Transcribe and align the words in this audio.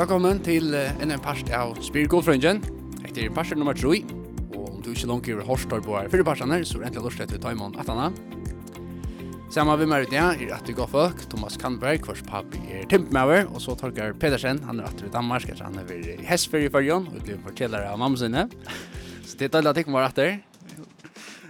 Velkommen 0.00 0.38
til 0.40 0.72
en 0.72 1.10
en 1.12 1.20
parst 1.20 1.50
av 1.52 1.74
Spirit 1.84 2.08
Godfrøngen. 2.08 2.62
Hette 3.02 3.20
er 3.20 3.32
parst 3.36 3.52
nummer 3.52 3.76
3. 3.76 3.98
Og 4.56 4.62
om 4.70 4.78
du 4.80 4.94
ikke 4.94 5.10
langt 5.10 5.28
over 5.28 5.44
hårstar 5.44 5.82
på 5.84 5.92
her 5.92 6.08
fyrre 6.08 6.24
parstene, 6.24 6.56
så 6.64 6.78
er 6.78 6.86
endelig 6.86 7.02
lort 7.04 7.20
etter 7.20 7.42
Taimon 7.42 7.76
Atana. 7.76 8.06
Samma 9.52 9.76
vi 9.76 9.84
med 9.84 10.08
i 10.08 10.16
er 10.16 10.54
at 10.56 10.64
du 10.64 10.72
går 10.72 10.88
folk, 10.88 11.20
Thomas 11.28 11.60
Kandberg, 11.60 12.00
hvers 12.06 12.24
pappi 12.24 12.62
er 12.72 12.88
Timpmauer, 12.88 13.44
og 13.52 13.60
så 13.60 13.76
Torgar 13.76 14.16
Pedersen, 14.16 14.62
han 14.64 14.80
er 14.80 14.88
atter 14.88 15.10
i 15.10 15.12
Danmark, 15.12 15.44
etter 15.44 15.68
han 15.68 15.76
er 15.76 15.92
i 15.92 16.16
Hesfer 16.24 16.64
i 16.64 16.72
Førjon, 16.72 17.10
og 17.12 17.20
blir 17.20 17.44
fortellere 17.44 17.92
av 17.92 18.00
mamma 18.00 18.16
sine. 18.16 18.48
Så 19.26 19.36
det 19.36 19.50
er 19.50 19.58
dødelig 19.58 19.74
at 19.74 19.82
jeg 19.82 19.90
kommer 19.90 20.08
atter. 20.08 20.38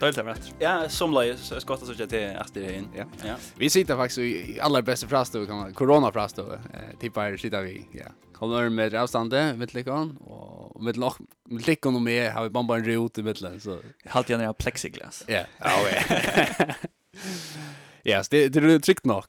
Dåligt 0.01 0.19
rätt. 0.19 0.55
Ja, 0.59 0.89
som 0.89 1.13
lej 1.13 1.37
så 1.37 1.61
skottar 1.61 1.87
så 1.87 2.03
att 2.03 2.11
det 2.11 2.25
är 2.25 2.41
efter 2.41 2.73
in. 2.73 2.89
Ja. 2.97 3.05
ja. 3.25 3.35
Vi 3.57 3.71
sitter 3.71 3.97
faktiskt 3.97 4.19
i 4.19 4.61
allra 4.61 4.83
bästa 4.83 5.07
frastå 5.07 5.47
kan 5.47 5.57
man 5.57 5.75
corona 5.75 6.13
frastå. 6.13 6.53
Eh 6.53 6.99
tippar 7.01 7.37
sitter 7.37 7.63
vi. 7.63 7.87
Ja. 7.93 8.05
Kommer 8.33 8.69
med 8.69 8.95
avståndet 8.95 9.59
med 9.59 9.75
likon 9.75 10.17
och 10.17 10.83
med 10.83 10.97
lock 10.97 11.19
med 11.45 11.67
likon 11.67 11.95
och 11.95 12.03
med 12.03 12.33
har 12.33 12.43
vi 12.43 12.51
bara 12.51 12.79
en 12.79 12.85
rot 12.85 13.19
i 13.19 13.23
mitten 13.23 13.61
så 13.61 13.79
halt 14.05 14.29
jag 14.29 14.39
ner 14.39 14.53
plexiglas. 14.53 15.25
Ja. 15.27 15.45
Ja. 15.59 15.79
Ja, 18.03 18.23
det 18.31 18.49
det 18.49 18.59
är 18.73 18.79
tryckt 18.79 19.05
nog. 19.05 19.25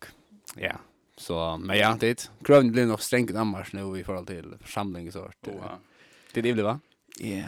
Ja. 0.55 0.71
Så 1.17 1.57
men 1.57 1.77
ja, 1.77 1.97
det 1.99 2.31
krön 2.43 2.71
blir 2.71 2.85
nog 2.85 3.01
strängt 3.01 3.35
annars 3.35 3.73
nu 3.73 3.99
i 3.99 4.03
förhåll 4.03 4.25
till 4.25 4.53
församling 4.61 5.11
så. 5.11 5.31
Det 6.33 6.39
är 6.39 6.53
det 6.55 6.63
va? 6.63 6.79
Ja. 7.17 7.43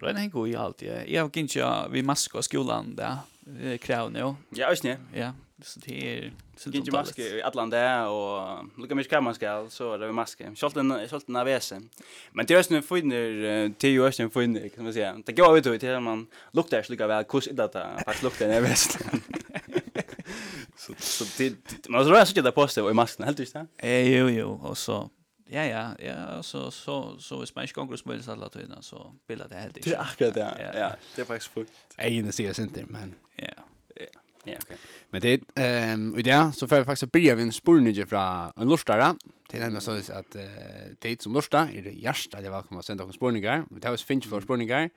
Det 0.00 0.10
är 0.10 0.14
en 0.14 0.30
god 0.30 0.48
i 0.48 0.56
allt. 0.56 0.82
Jag 1.06 1.22
har 1.22 1.38
inte 1.38 1.88
vi 1.90 2.02
maskar 2.02 2.40
skolan 2.40 2.96
där. 2.96 3.16
Det 3.40 3.72
är 3.72 3.76
krav 3.76 4.12
nu. 4.12 4.34
Ja, 4.50 4.70
just 4.70 4.82
det. 4.82 4.98
Ja, 5.14 5.32
så 5.62 5.80
det 5.80 6.18
är 6.18 6.32
så 6.56 6.70
det 6.70 6.78
är 6.78 6.92
maske 6.92 7.22
i 7.22 7.42
alla 7.42 7.66
där 7.66 8.08
och 8.08 8.64
lika 8.78 8.94
mycket 8.94 9.10
kan 9.10 9.24
man 9.24 9.34
ska 9.34 9.66
så 9.70 9.92
är 9.94 9.98
det 9.98 10.12
maske. 10.12 10.54
Scholten 10.54 11.08
scholten 11.08 11.36
av 11.36 11.44
väsen. 11.44 11.88
Men 12.32 12.46
det 12.46 12.54
är 12.54 12.58
just 12.58 12.70
nu 12.70 12.82
finner 12.82 13.72
till 13.78 13.94
just 13.94 14.18
nu 14.18 14.30
finner 14.30 14.68
kan 14.68 14.84
man 14.84 14.92
säga. 14.92 15.16
Det 15.26 15.32
går 15.32 15.58
ut 15.58 15.66
ut 15.66 15.80
till 15.80 16.00
man 16.00 16.26
luktar 16.52 16.82
så 16.82 16.92
lika 16.92 17.06
väl 17.06 17.24
kus 17.24 17.48
i 17.48 17.52
detta 17.52 17.86
fast 18.04 18.22
luktar 18.22 18.48
är 18.48 18.60
väst. 18.60 18.98
Så 20.76 20.92
så 20.98 21.24
det 21.38 21.88
man 21.88 22.04
så 22.04 22.10
rör 22.10 22.24
sig 22.24 22.42
där 22.42 22.50
på 22.50 22.68
sig 22.68 22.90
i 22.90 22.94
masken 22.94 23.24
helt 23.24 23.38
just 23.38 23.52
det. 23.52 23.66
Eh 23.76 24.18
jo 24.18 24.28
jo 24.28 24.60
och 24.62 24.78
så 24.78 25.10
Ja, 25.48 25.64
ja, 25.64 25.82
ja, 26.02 26.42
så, 26.42 26.70
så, 26.70 27.16
så 27.18 27.38
hvis 27.40 27.54
man 27.56 27.64
ikke 27.64 27.80
ganger 27.80 27.96
smøyler 27.96 28.22
seg 28.24 28.36
alle 28.36 28.82
så 28.84 29.00
bilder 29.26 29.48
det 29.48 29.62
helt 29.62 29.76
ikke. 29.76 29.90
Det 29.90 29.96
er 29.96 30.04
akkurat 30.04 30.34
det, 30.34 30.48
ja. 30.60 30.70
ja. 30.78 30.88
Det 31.16 31.22
er 31.22 31.28
faktisk 31.28 31.50
frukt. 31.56 31.82
Jeg 31.98 32.20
inne 32.20 32.32
sier 32.32 32.52
sin 32.52 32.72
til, 32.72 32.88
men... 32.92 33.14
Ja. 33.38 33.56
Ja, 34.46 34.56
okej. 34.62 34.76
Men 35.12 35.22
det, 35.22 35.32
um, 35.94 36.04
og 36.14 36.24
det, 36.24 36.36
så 36.56 36.66
får 36.66 36.78
vi 36.78 36.88
faktisk 36.88 37.12
bli 37.12 37.26
av 37.28 37.40
en 37.42 37.52
spornidje 37.52 38.06
fra 38.08 38.22
en 38.56 38.68
lortare, 38.70 39.10
til 39.50 39.64
enda 39.64 39.80
så 39.84 39.96
at 40.14 40.36
uh, 40.36 40.94
det 41.02 41.16
som 41.22 41.34
lortare, 41.36 41.72
er 41.74 41.88
det 41.88 41.96
hjertet, 41.98 42.38
det 42.38 42.48
er 42.48 42.54
velkommen 42.54 42.80
å 42.80 42.86
sende 42.86 43.04
dere 43.04 43.16
sporninger, 43.16 43.66
vi 43.68 43.82
tar 43.84 43.96
oss 43.96 44.06
finch 44.08 44.28
for 44.30 44.44
sporninger, 44.44 44.88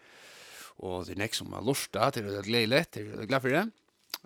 og 0.86 1.08
det 1.08 1.18
er 1.18 1.24
nek 1.24 1.36
som 1.36 1.52
er 1.58 1.66
lortare, 1.68 2.14
det 2.16 2.24
er 2.24 2.48
gledelig, 2.48 2.86
det 2.96 3.08
er 3.08 3.32
glad 3.32 3.44
for 3.44 3.56
det, 3.56 3.66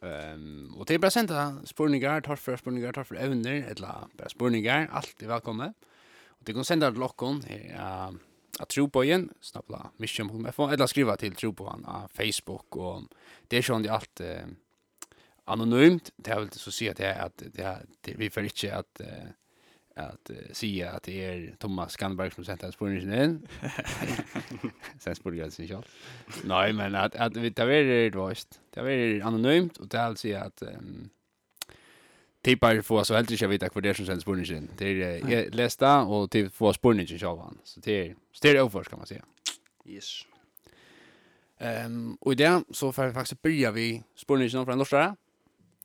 Ehm 0.04 0.70
um, 0.70 0.76
och 0.78 0.86
det 0.86 0.94
är 0.94 1.00
bara 1.00 1.12
sända 1.12 1.56
spårningar, 1.66 2.22
tar 2.22 2.36
för 2.36 2.58
spårningar, 2.58 2.94
tar 2.94 3.04
för 3.04 3.16
evner, 3.16 3.66
eller 3.72 3.88
bara 4.18 4.30
spårningar, 4.30 4.90
allt 4.92 5.22
är 5.22 5.28
välkomna. 5.28 5.74
Det 6.46 6.54
kan 6.54 6.66
sända 6.66 6.92
till 6.92 7.00
lockon 7.00 7.44
eh 7.44 8.12
att 8.60 8.70
tro 8.70 8.90
på 8.90 9.04
igen 9.04 9.30
snabbla 9.42 9.92
mission 9.98 10.30
på 10.30 10.34
mig 10.34 10.74
eller 10.74 10.88
skriva 10.88 11.18
till 11.18 11.36
tro 11.36 11.54
på 11.54 11.70
han 11.70 11.84
på 11.84 12.10
Facebook 12.14 12.76
och 12.76 13.02
det 13.48 13.58
är 13.58 13.72
ju 13.72 13.78
inte 13.78 13.92
allt 13.92 14.20
eh, 14.20 14.46
anonymt 15.46 16.12
det 16.16 16.32
är 16.32 16.40
väl 16.40 16.52
så 16.52 16.72
se 16.72 16.90
att 16.90 16.98
det 16.98 17.06
är 17.06 17.26
att 17.26 17.44
det, 17.54 17.64
är, 17.64 17.86
det 18.02 18.14
vi 18.18 18.30
får 18.30 18.44
inte 18.44 18.76
att 18.76 19.02
uh, 19.02 19.08
att 19.96 20.30
uh, 20.30 20.36
säga 20.52 20.92
att 20.92 21.04
det 21.04 21.26
är 21.26 21.56
Thomas 21.60 21.94
Skandberg 21.94 22.32
som 22.32 22.46
sätter 22.46 22.72
spåren 22.72 23.14
in. 23.14 23.48
Sen 25.00 25.16
spåren 25.16 25.38
jag 25.38 25.54
sig 25.54 25.68
själv. 25.68 25.84
Nej, 26.44 26.74
men 26.74 26.96
att, 26.96 27.16
att 27.16 27.38
vi 27.38 27.52
tar 27.52 27.68
det 27.68 28.10
då 28.10 28.30
just. 28.30 28.62
Det 28.70 28.80
är 28.80 29.22
anonymt 29.22 29.78
och 29.78 29.88
det 29.88 29.98
är 29.98 30.06
alltså 30.06 30.36
att 30.36 30.62
um, 30.62 31.10
tippar 32.46 32.82
få 32.82 33.04
så 33.04 33.16
helt 33.16 33.32
inte 33.32 33.48
vita 33.48 33.70
vad 33.74 33.84
det 33.84 33.90
är 33.90 33.94
som 33.94 34.06
sen 34.06 34.22
spurningen. 34.22 34.70
Det 34.78 34.86
är 34.86 35.32
jag 35.32 35.56
läste 35.56 35.88
och 35.88 36.32
till 36.32 36.50
få 36.50 36.74
spurningen 36.74 37.20
själv 37.20 37.40
han. 37.40 37.58
Så 37.64 37.80
det 37.80 37.92
är 37.92 38.16
stereo 38.34 38.70
först 38.70 38.90
kan 38.90 39.00
man 39.00 39.08
säga. 39.08 39.26
Yes. 39.86 40.26
Ehm 41.58 42.18
och 42.22 42.36
där 42.36 42.64
så 42.72 42.92
får 42.92 43.06
vi 43.08 43.14
faktiskt 43.14 43.42
börja 43.42 43.72
vi 43.72 44.04
spurningen 44.16 44.66
från 44.66 44.78
norska. 44.78 45.16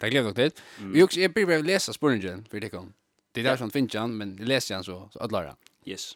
Det 0.00 0.10
glädjer 0.10 0.28
dock 0.28 0.37
det. 0.37 0.62
Vi 0.78 1.03
också 1.03 1.20
jag 1.20 1.32
börjar 1.32 1.62
läsa 1.62 1.93
spurningen 1.93 2.44
for 2.50 2.60
det 2.60 2.70
kom. 2.70 2.93
Det 3.32 3.41
er 3.41 3.44
der 3.44 3.56
som 3.56 3.70
finner 3.70 4.00
han 4.00 4.16
men 4.19 4.38
jeg 4.38 4.49
leser 4.49 4.75
han 4.75 4.84
så 4.84 5.09
så 5.12 5.19
alla. 5.19 5.56
Yes. 5.87 6.15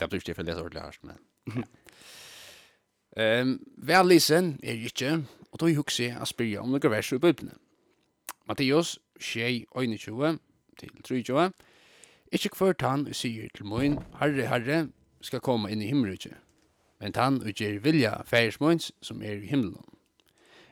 Det 0.00 0.08
blir 0.08 0.34
for 0.34 0.42
å 0.42 0.46
lese 0.46 0.60
ordentlig 0.60 0.82
her, 0.82 0.96
men. 1.02 1.64
um, 3.16 3.50
vel 3.76 4.06
lisen 4.08 4.60
er 4.62 4.80
ikke, 4.86 5.26
og 5.52 5.60
da 5.60 5.66
då 5.66 5.68
jeg 5.68 5.84
jag 5.98 6.22
att 6.22 6.28
spyrja 6.28 6.62
om 6.62 6.70
noen 6.70 6.90
vers 6.90 7.12
i 7.12 7.18
Bibeln. 7.18 7.50
Matteus 8.48 8.98
tjei 9.20 9.64
oine 9.76 9.98
tjoe 10.00 10.36
til 10.80 11.02
tru 11.04 11.20
tjoe. 11.22 11.50
Ikkje 12.32 12.52
kvør 12.54 12.76
tann 12.78 13.08
sier 13.14 13.50
til 13.54 13.66
moin, 13.66 13.98
herre, 14.20 14.46
herre, 14.48 14.80
skal 15.20 15.42
komme 15.44 15.70
inn 15.70 15.82
i 15.82 15.90
himmelrykje. 15.90 16.36
Men 17.00 17.16
han 17.16 17.40
og 17.42 17.60
vilja 17.84 18.22
fælsmoins 18.26 18.92
som 19.02 19.22
er 19.22 19.40
i 19.40 19.46
himmelen. 19.46 19.84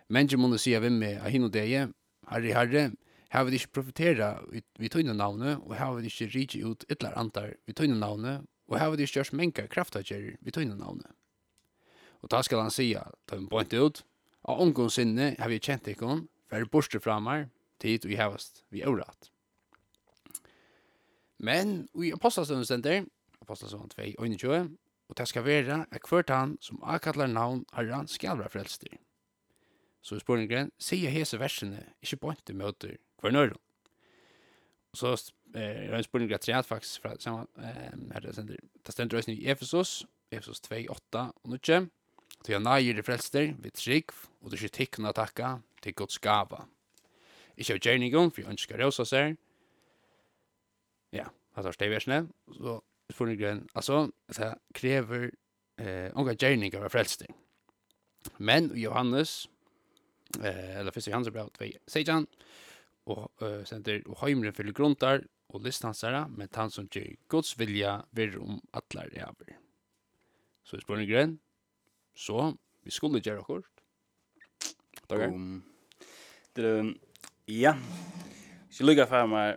Menje 0.09 0.37
munne 0.37 0.59
sier 0.59 0.81
vi 0.81 0.89
med 0.89 1.21
ahino 1.21 1.49
deie, 1.49 1.89
herre, 2.31 2.55
herre, 2.55 2.91
har 3.29 3.45
vi 3.45 3.59
ikke 3.59 3.73
profetera 3.73 4.39
vi 4.79 4.89
tøyne 4.89 5.15
navnet, 5.15 5.61
og 5.65 5.77
har 5.77 5.95
vi 5.95 6.07
ikke 6.07 6.31
rige 6.35 6.65
ut 6.65 6.85
ytler 6.91 7.17
antar 7.19 7.53
vi 7.67 7.73
tøyne 7.73 7.99
navnet, 7.99 8.47
og 8.69 8.79
har 8.81 8.91
vi 8.91 9.03
ikke 9.03 9.19
gjørs 9.19 9.33
menka 9.33 9.67
kraftagjer 9.67 10.37
vi 10.41 10.51
tøyne 10.51 10.77
navnet. 10.79 11.11
Og 12.23 12.31
da 12.31 12.43
skal 12.43 12.65
han 12.65 12.73
sia, 12.73 13.05
ta 13.27 13.37
en 13.37 13.49
point 13.49 13.73
ut, 13.75 14.03
av 14.49 14.61
omgån 14.61 14.91
sinne 14.91 15.35
har 15.39 15.49
vi 15.53 15.61
kjent 15.61 15.89
ikon, 15.89 16.27
for 16.49 16.71
borste 16.73 17.01
fra 17.01 17.19
meg, 17.21 17.49
tid 17.83 18.07
vi 18.09 18.19
hevast 18.19 18.65
vi 18.75 18.85
orat. 18.87 19.31
Men 21.39 21.89
i 21.95 22.13
apostelstånden 22.13 22.67
stender, 22.67 23.05
apostelstånden 23.43 23.93
2, 23.95 24.25
21, 24.27 24.77
og 25.09 25.17
det 25.17 25.29
skal 25.31 25.45
være 25.47 25.85
at 25.95 26.09
hvert 26.11 26.31
han 26.35 26.57
som 26.61 26.83
akkallar 26.83 27.31
navn 27.31 27.65
herran 27.73 28.09
skal 28.11 28.39
være 28.39 28.53
frelster. 28.53 28.99
Så 30.03 30.19
i 30.19 30.23
spørningen 30.23 30.73
sier 30.83 31.13
hese 31.13 31.39
versene 31.41 31.85
ikke 32.03 32.21
pointe 32.23 32.55
møter 32.55 32.99
hver 33.23 33.35
nøyre. 33.35 33.59
Så 34.97 35.15
er 35.55 35.95
en 35.95 36.05
spørning 36.05 36.33
at 36.33 36.43
treat 36.45 36.67
faktisk 36.67 37.03
fra 37.03 37.15
samme 37.21 37.47
her 38.13 38.25
det 38.25 38.35
stender. 38.35 38.57
Det 38.87 38.95
stender 38.95 39.19
også 39.19 39.33
i 39.33 39.47
Efesos, 39.51 40.07
Efesos 40.33 40.61
2, 40.61 40.75
8 40.91 41.25
og 41.45 41.55
9. 41.55 41.61
Så 42.39 42.53
jeg 42.53 42.63
naier 42.63 42.95
det 42.95 43.05
frelster, 43.07 43.55
vi 43.59 43.71
trygg, 43.71 44.13
og 44.41 44.51
det 44.51 44.59
er 44.59 44.65
ikke 44.65 44.79
tikkene 44.79 45.13
å 45.13 45.17
takka, 45.17 45.59
til 45.83 45.95
Guds 45.95 46.19
gava. 46.23 46.65
Ikke 47.59 47.75
av 47.75 47.83
gjerningum, 47.83 48.31
for 48.31 48.45
jeg 48.45 48.53
ønsker 48.55 48.81
rosa 48.81 49.05
seg. 49.09 49.37
Ja, 51.15 51.27
det 51.57 51.67
er 51.67 51.77
steg 51.77 51.93
versene. 51.93 52.23
Så 52.55 52.79
funnet 53.17 53.41
grønn, 53.41 53.65
altså, 53.75 54.07
det 54.37 54.53
krever 54.77 55.31
eh, 55.81 56.11
unga 56.15 56.37
gjerningar 56.37 56.85
av 56.87 56.93
frelster. 56.93 57.31
Men 58.39 58.71
Johannes, 58.77 59.49
eh, 60.43 60.79
eller 60.79 60.93
1. 60.93 61.09
Johannes 61.09 61.33
brev 61.33 61.51
2, 61.57 61.71
sier 61.89 62.13
han, 62.13 62.29
og 63.09 63.31
uh, 63.41 63.63
sender, 63.65 64.03
og 64.05 64.19
heimren 64.21 64.53
fyller 64.53 64.77
gruntar, 64.77 65.23
og 65.49 65.65
listansara, 65.65 66.27
men 66.29 66.51
han 66.53 66.69
som 66.69 66.91
gjør 66.93 67.15
Guds 67.33 67.55
vilja, 67.57 68.03
vir 68.13 68.37
om 68.37 68.59
atlar 68.77 69.09
ræver. 69.15 69.55
Så 70.69 70.77
i 70.77 70.85
spørning 70.85 71.09
grønn, 71.09 71.39
så 72.13 72.51
vi 72.85 72.93
skulle 72.93 73.23
gjøre 73.25 73.41
akkurat. 73.41 73.85
Takk. 75.09 75.25
Um, 75.25 75.63
det 76.57 76.67
er 76.69 76.91
Ja. 77.51 77.77
Så 78.71 78.85
lukka 78.85 79.07
för 79.07 79.27
mig. 79.27 79.57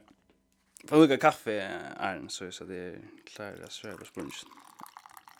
För 0.88 0.98
lukka 0.98 1.18
kaffe 1.18 1.54
är 1.98 2.28
så 2.28 2.52
så 2.52 2.64
det 2.64 2.76
är 2.76 3.00
klara 3.26 3.68
svär 3.70 3.92
på 3.98 4.06
sponge. 4.06 4.32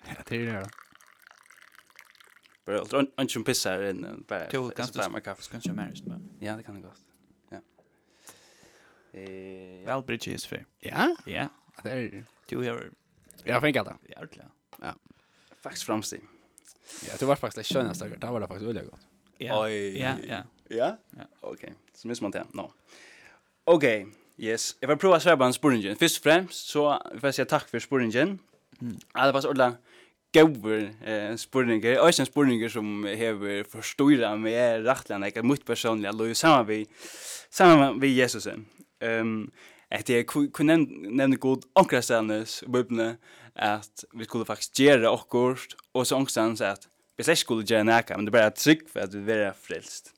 Ja, 0.08 0.14
det 0.28 0.36
är 0.36 0.46
det. 0.46 0.70
Bara 2.66 2.80
allt 2.80 2.94
och 2.94 3.38
en 3.38 3.44
pissa 3.44 3.70
här 3.70 3.90
inne 3.90 4.16
bara. 4.28 4.48
Jo, 4.52 4.70
kan 4.70 4.88
du 4.94 5.10
mig 5.10 5.22
kaffe 5.22 5.52
kan 5.52 5.62
jag 5.64 5.76
mer 5.76 5.94
men. 6.06 6.30
Ja, 6.40 6.56
det 6.56 6.64
kan 6.64 6.76
det 6.76 6.82
gott. 6.82 7.00
Ja. 7.50 7.58
Eh, 9.20 9.86
väl 9.86 10.04
bridge 10.04 10.32
is 10.32 10.46
fair. 10.46 10.66
Ja? 10.80 11.16
Ja. 11.26 11.48
Det 11.84 11.90
är 11.90 12.26
du 12.48 12.58
har 12.58 12.90
Jag 13.44 13.62
fick 13.62 13.76
det. 13.76 13.96
Ja, 14.08 14.28
klart. 14.28 14.48
Ja. 14.82 14.96
Fax 15.62 15.84
framstig. 15.84 16.22
Ja, 17.08 17.14
det 17.20 17.26
var 17.26 17.36
faktiskt 17.36 17.74
skönast. 17.74 18.02
Det 18.02 18.28
var 18.28 18.40
det 18.40 18.48
faktiskt 18.48 18.68
väldigt 18.68 18.92
gott. 18.92 19.08
Ja. 19.38 19.70
Ja, 19.70 20.16
ja. 20.28 20.44
Ja? 20.78 20.98
Ja. 21.18 21.24
Okej. 21.42 21.74
Så 21.94 22.08
minns 22.08 22.22
man 22.22 22.32
det. 22.32 22.46
No. 22.54 22.72
Okej. 23.64 24.08
Yes. 24.38 24.76
Jag 24.80 24.88
vill 24.88 24.98
prova 24.98 25.20
svär 25.20 25.38
på 25.38 25.44
en 25.44 25.54
spurningen. 25.54 25.96
Först 25.96 26.18
och 26.18 26.24
främst 26.24 26.68
så 26.68 27.02
vill 27.12 27.20
jag 27.24 27.36
säga 27.36 27.46
tack 27.46 27.70
för 27.70 27.80
spurningen. 27.80 28.40
Mm. 28.82 28.98
Ja, 29.14 29.26
det 29.26 29.32
var 29.32 29.42
så 29.42 29.50
ordla 29.50 29.74
gover 30.34 30.94
eh, 31.04 31.36
spurningar. 31.36 32.00
Och 32.00 32.16
sen 32.16 32.26
spurningar 32.26 32.70
som 32.70 33.06
hever 33.06 33.64
förståra 33.64 34.36
med 34.36 34.84
rättlarna. 34.86 35.28
Jag 35.28 35.38
är 35.38 35.44
personliga. 35.66 36.12
Låg 36.12 36.28
ju 36.28 36.34
vi, 36.64 36.88
vid, 37.50 38.02
vi 38.02 38.08
Jesusen. 38.08 38.66
Um, 39.04 39.52
att 39.90 40.10
jag 40.10 40.28
kunde 40.54 40.78
nämna 40.78 41.36
god 41.36 41.64
ankra 41.74 42.02
ställnes 42.02 42.64
att 43.56 44.06
vi 44.14 44.26
skulle 44.26 44.46
faktiskt 44.46 44.80
göra 44.80 45.12
och 45.12 45.30
och 45.92 46.08
så 46.08 46.16
ångstans 46.16 46.62
att 46.62 46.88
vi 47.18 47.36
skulle 47.36 47.64
göra 47.64 47.84
näka 47.84 48.18
men 48.18 48.26
det 48.26 48.30
är 48.30 48.32
bara 48.32 48.52
trygg 48.52 48.90
för 48.90 49.00
att 49.00 49.14
vi 49.14 49.34
är 49.34 49.54
frälst 49.62 50.14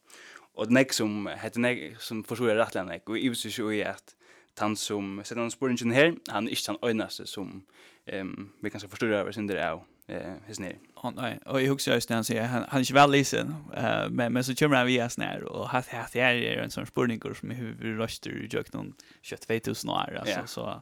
och 0.53 0.71
nek 0.71 0.93
som 0.93 1.27
heter 1.27 1.59
nek 1.59 2.01
som 2.01 2.23
försöker 2.23 2.55
rätt 2.55 2.85
nek, 2.85 3.09
och 3.09 3.17
i 3.17 3.35
sig 3.35 3.51
ju 3.51 3.81
är 3.81 3.89
att 3.89 4.15
han 4.59 4.75
som 4.75 5.21
sätter 5.23 5.41
en 5.41 5.51
spåringen 5.51 5.91
här 5.91 6.13
han 6.29 6.47
är 6.47 6.49
inte 6.49 6.61
han 6.67 6.77
öjnaste 6.81 7.27
som 7.27 7.65
ehm 8.05 8.49
vi 8.61 8.69
kanske 8.69 8.89
förstår 8.89 9.07
över 9.07 9.31
sin 9.31 9.47
där 9.47 9.71
av 9.71 9.83
eh 10.07 10.33
his 10.47 10.59
name. 10.59 10.75
Och 10.93 11.15
nej, 11.15 11.39
och 11.45 11.61
jag 11.61 11.67
huxar 11.67 11.93
just 11.93 12.09
när 12.09 12.15
han 12.15 12.49
han 12.49 12.77
är 12.77 12.79
inte 12.79 12.93
väl 12.93 13.11
lisen. 13.11 13.55
Eh 13.73 14.09
men 14.09 14.33
men 14.33 14.43
så 14.43 14.55
kommer 14.55 14.75
han 14.75 14.87
via 14.87 15.09
snär 15.09 15.43
och 15.43 15.69
har 15.69 15.97
haft 15.97 16.13
det 16.13 16.19
är 16.19 16.57
en 16.57 16.71
sån 16.71 16.85
spurningar 16.85 17.33
som 17.33 17.49
hur 17.49 17.97
röster 17.97 18.31
i 18.31 18.47
jök 18.51 18.73
någon 18.73 18.93
22000 19.29 19.89
år 19.89 20.17
alltså 20.19 20.41
så 20.45 20.81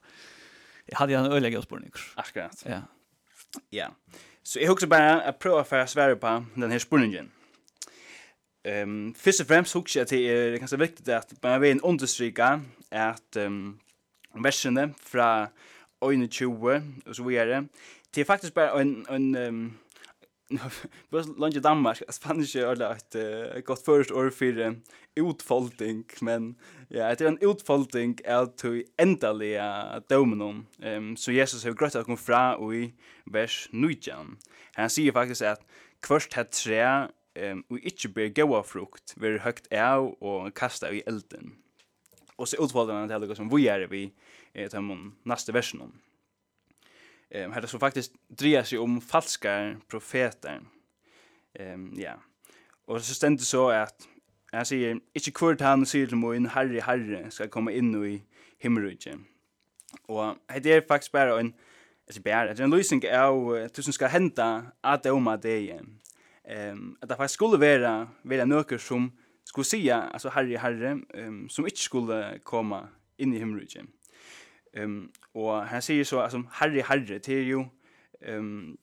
jag 0.85 0.97
hade 0.97 1.13
en 1.13 1.25
ölägg 1.25 1.63
spurningar. 1.63 2.01
Akkurat. 2.15 2.63
Ja. 2.67 2.81
Ja. 3.69 3.87
Så 4.43 4.59
jag 4.59 4.67
huxar 4.67 4.87
bara 4.87 5.21
att 5.21 5.39
prova 5.39 5.63
för 5.63 5.79
att 5.79 5.89
svära 5.89 6.15
på 6.15 6.45
den 6.55 6.71
här 6.71 6.79
spurningen. 6.79 7.31
Ehm 8.63 9.13
först 9.17 9.41
och 9.41 9.47
främst 9.47 9.73
hooks 9.73 9.95
jag 9.95 10.07
till 10.07 10.51
det 10.51 10.59
kanske 10.59 10.77
viktigt 10.77 11.09
att 11.09 11.43
man 11.43 11.61
vill 11.61 11.79
understryka 11.83 12.61
att 12.89 13.35
ehm 13.35 13.79
versionen 14.33 14.93
från 14.99 15.47
Oine 16.01 16.29
20 16.29 16.81
och 17.05 17.15
så 17.15 17.23
vidare. 17.23 17.67
Det 18.11 18.21
är 18.21 18.25
faktiskt 18.25 18.53
bara 18.53 18.81
en 18.81 19.05
en 19.09 19.35
ehm 19.35 19.73
Bus 21.09 21.27
lunge 21.37 21.59
Danmark, 21.59 22.01
Spanish 22.09 22.55
eller 22.57 22.91
ett 22.91 23.15
uh, 23.15 23.61
gott 23.61 23.85
först 23.85 24.11
år 24.11 24.29
för 24.29 24.75
utfolding, 25.15 26.05
men 26.21 26.55
ja, 26.87 27.15
det 27.15 27.21
är 27.21 27.27
en 27.27 27.37
utfolding 27.41 28.17
av 28.27 28.45
to 28.45 28.67
endaliga 28.97 30.01
dominum. 30.09 30.65
Ehm 30.81 31.09
um, 31.09 31.17
så 31.17 31.31
Jesus 31.31 31.63
har 31.63 31.73
grötta 31.73 32.03
kom 32.03 32.17
fra 32.17 32.55
og 32.57 32.75
i 32.75 32.93
vers 33.25 33.69
9. 33.71 34.37
Han 34.73 34.89
säger 34.89 35.11
faktiskt 35.11 35.41
att 35.41 35.65
kvörst 36.01 36.33
het 36.33 36.51
tre 36.51 37.07
um, 37.35 37.63
och 37.69 37.79
inte 37.79 38.09
ber 38.09 38.27
gåa 38.27 38.63
frukt, 38.63 39.13
ver 39.17 39.37
högt 39.37 39.73
av 39.73 40.07
och 40.07 40.57
kasta 40.57 40.91
i 40.91 41.03
elden. 41.05 41.55
Och 42.35 42.49
så 42.49 42.65
utvalde 42.65 42.93
han 42.93 43.09
til 43.09 43.35
som 43.35 43.49
vi 43.49 43.67
är 43.67 43.87
vi 43.87 44.11
eh, 44.55 44.69
til 44.69 44.81
mun 44.81 45.15
neste 45.25 45.53
versen 45.53 45.81
om. 45.81 45.93
Um, 47.35 47.67
så 47.67 47.79
faktiskt 47.79 48.11
drejer 48.29 48.63
sig 48.63 48.79
om 48.79 49.01
falska 49.01 49.77
profeter. 49.87 50.59
Um, 51.59 51.93
ja. 51.97 52.13
Och 52.87 53.01
så 53.01 53.13
stendur 53.13 53.43
så 53.43 53.69
att 53.69 54.07
Jag 54.53 54.67
säger, 54.67 54.99
inte 55.13 55.31
kvart 55.31 55.61
han 55.61 55.85
säger 55.85 56.07
till 56.07 56.17
mig, 56.17 56.37
en 56.37 56.45
herre, 56.45 56.79
herre, 56.79 57.31
ska 57.31 57.47
komma 57.47 57.71
in 57.71 58.05
i 58.05 58.23
himmelrydje. 58.57 59.17
Och 60.07 60.35
det 60.61 60.73
är 60.73 60.81
faktiskt 60.81 61.11
bara 61.11 61.39
en, 61.39 61.53
alltså 62.07 62.21
bara, 62.21 62.53
det 62.53 62.59
är 62.59 62.63
en 62.63 62.69
lösning 62.69 63.01
av 63.11 63.67
tusen 63.67 63.93
ska 63.93 64.07
hända 64.07 64.65
att 64.81 65.03
det 65.03 65.11
om 65.11 65.27
att 65.27 65.41
det 65.41 65.71
är 65.71 65.81
ehm 66.51 66.97
att 67.01 67.09
det 67.09 67.15
faktiskt 67.15 67.33
skulle 67.33 67.57
vara 67.57 68.07
vara 68.23 68.45
några 68.45 68.77
som 68.77 69.11
skulle 69.43 69.65
säga 69.65 70.01
alltså 70.01 70.29
herre 70.29 70.57
herre 70.57 70.99
um, 71.13 71.49
som 71.49 71.65
inte 71.65 71.79
skulle 71.79 72.39
komma 72.43 72.87
in 73.17 73.33
i 73.33 73.39
himmelriket. 73.39 73.85
Ehm 74.73 74.83
um, 74.83 75.11
och 75.33 75.53
han 75.53 75.81
säger 75.81 76.03
så 76.03 76.19
alltså 76.19 76.43
herre 76.51 76.81
herre 76.81 77.19
till 77.19 77.47
ju 77.47 77.65
ehm 78.21 78.77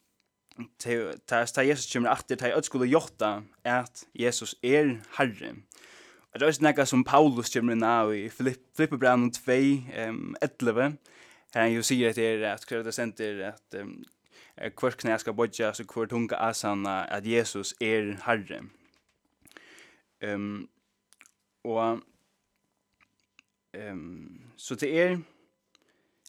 till 0.78 1.12
ta 1.26 1.62
Jesus 1.62 1.92
kommer 1.92 2.12
efter 2.12 2.36
det 2.36 2.54
att 2.56 2.64
skulle 2.64 2.86
jotta 2.86 3.42
att 3.64 4.06
Jesus 4.12 4.54
är 4.62 5.00
herre. 5.10 5.54
Og 6.32 6.40
det 6.40 6.42
er 6.42 6.48
også 6.48 6.84
som 6.84 7.04
Paulus 7.04 7.50
kommer 7.50 7.72
inn 7.72 7.82
av 7.82 8.14
i 8.14 8.28
Brown 8.98 9.30
2, 9.30 9.52
um, 10.08 10.36
11, 10.42 10.92
her 11.54 11.62
han 11.62 11.72
jo 11.72 11.82
sier 11.82 12.10
at 12.10 12.16
det 12.16 12.26
er 12.26 12.52
at 12.52 12.66
det 12.68 12.94
Senter, 12.94 13.48
at 13.48 13.80
um, 13.80 14.04
hver 14.58 14.90
knä 14.90 15.18
ska 15.18 15.32
bodja, 15.32 15.72
så 15.74 15.84
hver 15.84 16.06
tunga 16.06 16.36
asana 16.36 17.06
at 17.10 17.26
Jesus 17.26 17.74
er 17.80 18.16
herre. 18.26 18.62
Um, 20.34 20.68
og 21.64 22.00
um, 23.90 24.40
så 24.56 24.74
det 24.74 25.00
er 25.00 25.18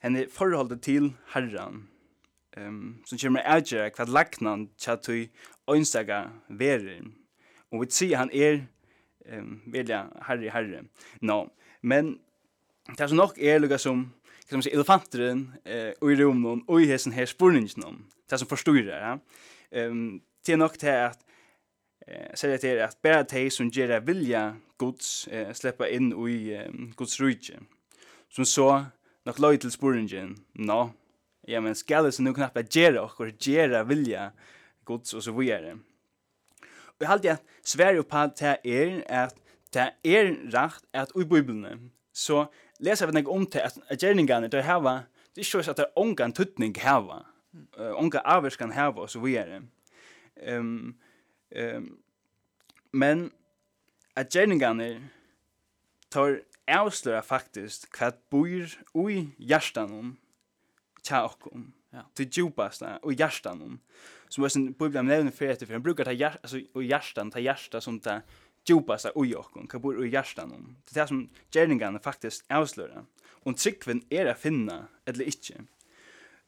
henne 0.04 0.28
forholdet 0.32 0.82
til 0.82 1.14
herren 1.34 1.90
um, 2.58 3.02
som 3.06 3.18
kommer 3.18 3.42
å 3.42 3.56
avgjøre 3.58 3.90
hva 3.98 4.06
lagnan 4.10 4.68
tja 4.78 4.96
tui 4.96 5.30
øynsaga 5.70 6.28
verer. 6.50 7.10
Og 7.72 7.84
vi 7.84 7.92
sier 7.94 8.22
han 8.22 8.34
er 8.34 8.62
um, 9.26 9.62
velja 9.66 10.06
herre, 10.28 10.54
herre. 10.54 10.86
No. 11.22 11.48
Men 11.82 12.20
det 12.90 13.02
er 13.02 13.12
så 13.12 13.18
nok 13.18 13.38
er 13.38 13.60
lukka 13.60 13.78
som 13.78 14.10
kan 14.50 14.58
man 14.58 14.64
säga, 14.64 14.74
elefanteren 14.74 15.54
eh, 15.66 15.94
i 16.02 16.16
rummen 16.16 16.64
og 16.68 16.82
i 16.82 16.88
hessen 16.90 17.14
her 17.14 17.26
spurningen 17.26 18.06
det 18.30 18.38
som 18.38 18.48
förstår 18.48 18.78
ja. 18.78 19.20
Um, 19.72 20.22
det 20.46 20.54
är 20.54 20.58
nog 20.58 20.72
det 20.80 21.06
att 21.06 21.26
eh 22.08 22.34
säga 22.34 22.58
det 22.58 22.70
är 22.70 22.84
att 22.84 23.02
bara 23.02 23.24
de 23.24 23.50
som 23.52 23.70
ger 23.70 24.00
vilja 24.00 24.56
Guds 24.80 25.28
eh, 25.28 25.54
släppa 25.54 25.90
in 25.90 26.28
i 26.28 26.54
eh, 26.54 26.72
Guds 26.98 27.20
rike. 27.20 27.60
Som 28.30 28.46
så 28.46 28.86
nok 29.26 29.40
lojt 29.40 29.62
til 29.62 29.72
spurningen, 29.72 30.38
No. 30.56 30.90
Ja 31.48 31.60
men 31.60 31.76
skal 31.76 32.06
det 32.06 32.14
så 32.14 32.22
nu 32.22 32.34
knappt 32.34 32.70
gera 32.74 33.04
okkur, 33.04 33.32
gera 33.40 33.84
vilja 33.84 34.32
gods 34.86 35.14
og 35.14 35.24
så 35.24 35.32
vidare. 35.32 35.78
Og 37.00 37.02
jeg 37.02 37.08
halte 37.08 37.32
at 37.32 37.44
Sverige 37.64 38.04
på 38.04 38.26
det 38.40 38.58
er 38.66 39.02
at 39.08 39.36
det 39.74 39.92
er 40.04 40.36
rakt 40.54 40.86
at 40.94 41.12
i 41.16 41.24
Bibelen 41.24 41.92
så 42.14 42.46
leser 42.80 43.08
vi 43.08 43.14
nek 43.14 43.30
om 43.30 43.46
til 43.46 43.62
at 43.64 44.00
gjerningene 44.02 44.48
der 44.48 44.66
hava 44.66 45.04
det 45.36 45.46
er 45.46 45.58
ikke 45.58 45.70
at 45.70 45.78
det 45.78 45.86
er 45.86 46.00
ongan 46.00 46.34
tuttning 46.34 46.78
hava 46.78 47.22
uh, 47.80 48.00
onka 48.00 48.50
kan 48.58 48.72
hava 48.72 49.02
och 49.02 49.10
så 49.10 49.20
vidare. 49.20 49.64
Ehm 50.36 50.60
um, 50.60 50.98
ehm 51.52 51.76
um, 51.78 51.98
men 52.92 53.32
at 54.16 54.36
gjerningarna 54.36 55.10
tar 56.10 56.42
avslöra 56.68 57.22
faktiskt 57.22 57.88
vad 58.00 58.14
bor 58.30 58.48
i 59.10 59.30
hjärtan 59.38 59.92
om 59.92 60.18
tja 61.04 61.26
okkom. 61.26 61.74
Ja. 61.90 62.06
Det 62.14 62.38
djupaste 62.38 63.00
och 63.02 63.14
hjärtan 63.14 63.62
om. 63.62 63.80
Som 64.28 64.44
är 64.44 64.58
en 64.58 64.72
Bibeln 64.72 65.08
nämner 65.08 65.32
för 65.32 65.50
att 65.50 65.60
för 65.60 65.74
den 65.74 65.82
brukar 65.82 66.06
ta 66.06 66.12
hjärta 66.12 66.40
alltså 66.42 66.60
och 66.74 66.84
hjärtan 66.84 67.32
ta 67.32 67.40
hjärta 67.40 67.82
som 67.82 68.00
ta 68.00 68.22
djupaste 68.68 69.12
ui 69.16 69.36
okkom. 69.36 69.68
Vad 69.74 69.82
bor 69.82 70.06
i 70.06 70.10
hjärtan 70.10 70.52
om. 70.52 70.76
Det 70.94 71.00
är 71.00 71.08
som 71.08 71.30
gjerningarna 71.52 72.00
faktiskt 72.00 72.46
avslöra. 72.52 73.06
Och 73.44 73.58
tryckven 73.58 74.02
är 74.10 74.26
att 74.26 74.40
finna 74.40 74.88
eller 75.06 75.26
inte. 75.26 75.64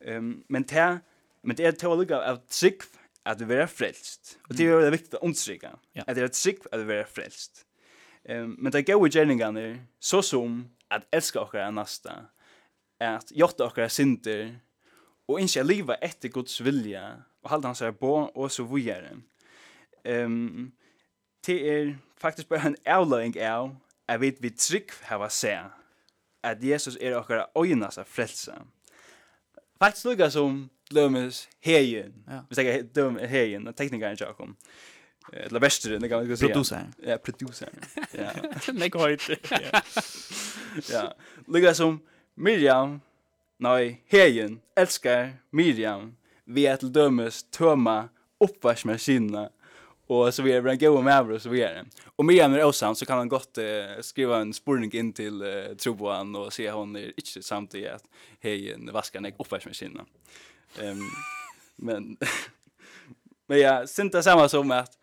Ehm 0.05 0.43
men 0.48 0.63
det 0.63 1.00
men 1.43 1.55
det 1.55 1.65
är 1.65 1.72
två 1.72 1.96
lika 1.96 2.31
av 2.31 2.36
trick 2.36 2.81
att 3.24 3.39
du 3.39 3.46
vara 3.46 3.67
frälst. 3.67 4.39
Och 4.50 4.55
det 4.55 4.67
är 4.67 4.81
det 4.81 4.89
viktigt 4.89 5.13
att 5.13 5.24
understryka. 5.24 5.70
Att 5.96 6.15
det 6.15 6.22
är 6.22 6.25
ett 6.25 6.34
trick 6.34 6.60
att 6.65 6.79
det 6.79 6.84
vara 6.84 7.05
frälst. 7.05 7.65
Ehm 8.24 8.55
men 8.60 8.72
det 8.72 8.81
går 8.81 9.08
ju 9.08 9.20
gärningarna 9.20 9.77
så 10.00 10.22
som 10.22 10.70
att 10.88 11.03
älska 11.12 11.41
och 11.41 11.53
vara 11.53 11.72
nästa. 11.72 12.13
Att 13.00 13.31
hjärta 13.31 13.65
och 13.65 13.77
vara 13.77 13.89
synder 13.89 14.60
och 15.25 15.39
inte 15.39 15.63
leva 15.63 15.96
efter 15.96 16.29
Guds 16.29 16.62
vilja 16.62 17.24
och 17.41 17.50
hålla 17.50 17.67
hans 17.67 17.81
här 17.81 17.91
på 17.91 18.13
och 18.15 18.51
så 18.51 18.63
vidare. 18.63 19.17
Ehm 20.03 20.72
det 21.46 21.70
är 21.70 21.98
faktiskt 22.17 22.50
bara 22.50 22.62
en 22.62 22.75
avlöjning 22.86 23.48
av 23.48 23.75
att 24.05 24.22
vi 24.22 24.38
vi 24.39 24.50
trick 24.50 24.91
har 25.03 25.29
sett 25.29 25.63
att 26.41 26.63
Jesus 26.63 26.98
är 26.98 27.17
och 27.17 27.29
våra 27.29 27.46
av 27.55 28.03
frälsa. 28.03 28.65
Faktiskt 29.81 30.05
lukar 30.05 30.29
som 30.29 30.69
Lömes 30.89 31.50
Hejen. 31.59 32.13
Ja. 32.27 32.45
Vi 32.50 32.55
säger 32.55 32.83
Döm 32.83 33.17
Hejen, 33.17 33.67
och 33.67 33.75
teknikern 33.75 34.15
Jakob. 34.19 34.50
Eller 35.33 35.59
väster, 35.59 36.00
det 36.00 36.09
kan 36.09 36.27
man 36.27 36.38
säga. 36.38 36.53
Producer. 36.53 36.88
Ja, 37.03 37.17
producer. 37.17 37.69
Ja. 38.11 38.31
Nej, 38.73 38.89
kort. 38.89 39.29
Ja. 39.50 39.81
Ja. 40.91 41.13
Lukar 41.47 41.73
som 41.73 42.00
Miriam, 42.35 43.01
nej, 43.57 44.03
Hejen, 44.07 44.59
älskar 44.75 45.33
Miriam. 45.50 46.15
Vi 46.45 46.65
är 46.65 46.77
till 46.77 46.93
dömes 46.93 47.43
tömma 47.43 48.09
uppvarsmaskinerna 48.39 49.50
och 50.12 50.34
så 50.34 50.44
vidare, 50.44 50.72
en 50.72 50.77
goda 50.77 51.01
med 51.01 51.32
och 51.32 51.41
så 51.41 51.50
vidare. 51.50 51.86
Och 52.15 52.25
med 52.25 52.36
en 52.36 52.63
osan 52.63 52.96
så 52.96 53.06
kan 53.06 53.18
han 53.18 53.30
gott 53.30 53.58
eh, 53.58 53.65
skriva 54.01 54.38
en 54.38 54.53
spurning 54.53 54.91
in 54.94 55.13
till 55.13 55.41
eh, 55.41 55.75
Troboan 55.77 56.36
och 56.36 56.53
se 56.53 56.72
hon 56.72 56.96
är 56.96 57.06
inte 57.06 57.44
samtidigt 57.44 57.91
att 57.91 58.03
hej 58.39 58.74
en 58.74 58.91
vaskarna 58.94 59.30
uppvärmsmaskinen. 59.39 60.06
Ehm 60.80 60.89
um, 60.89 61.10
men 61.75 62.18
men 63.48 63.60
ja, 63.60 63.88
synta 63.88 64.24
samma 64.24 64.50
som 64.50 64.72
att 64.72 64.98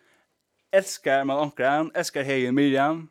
älskar 0.71 1.25
man 1.25 1.39
onkran, 1.39 1.91
älskar 1.95 2.23
hej 2.23 2.53
Miriam. 2.53 3.09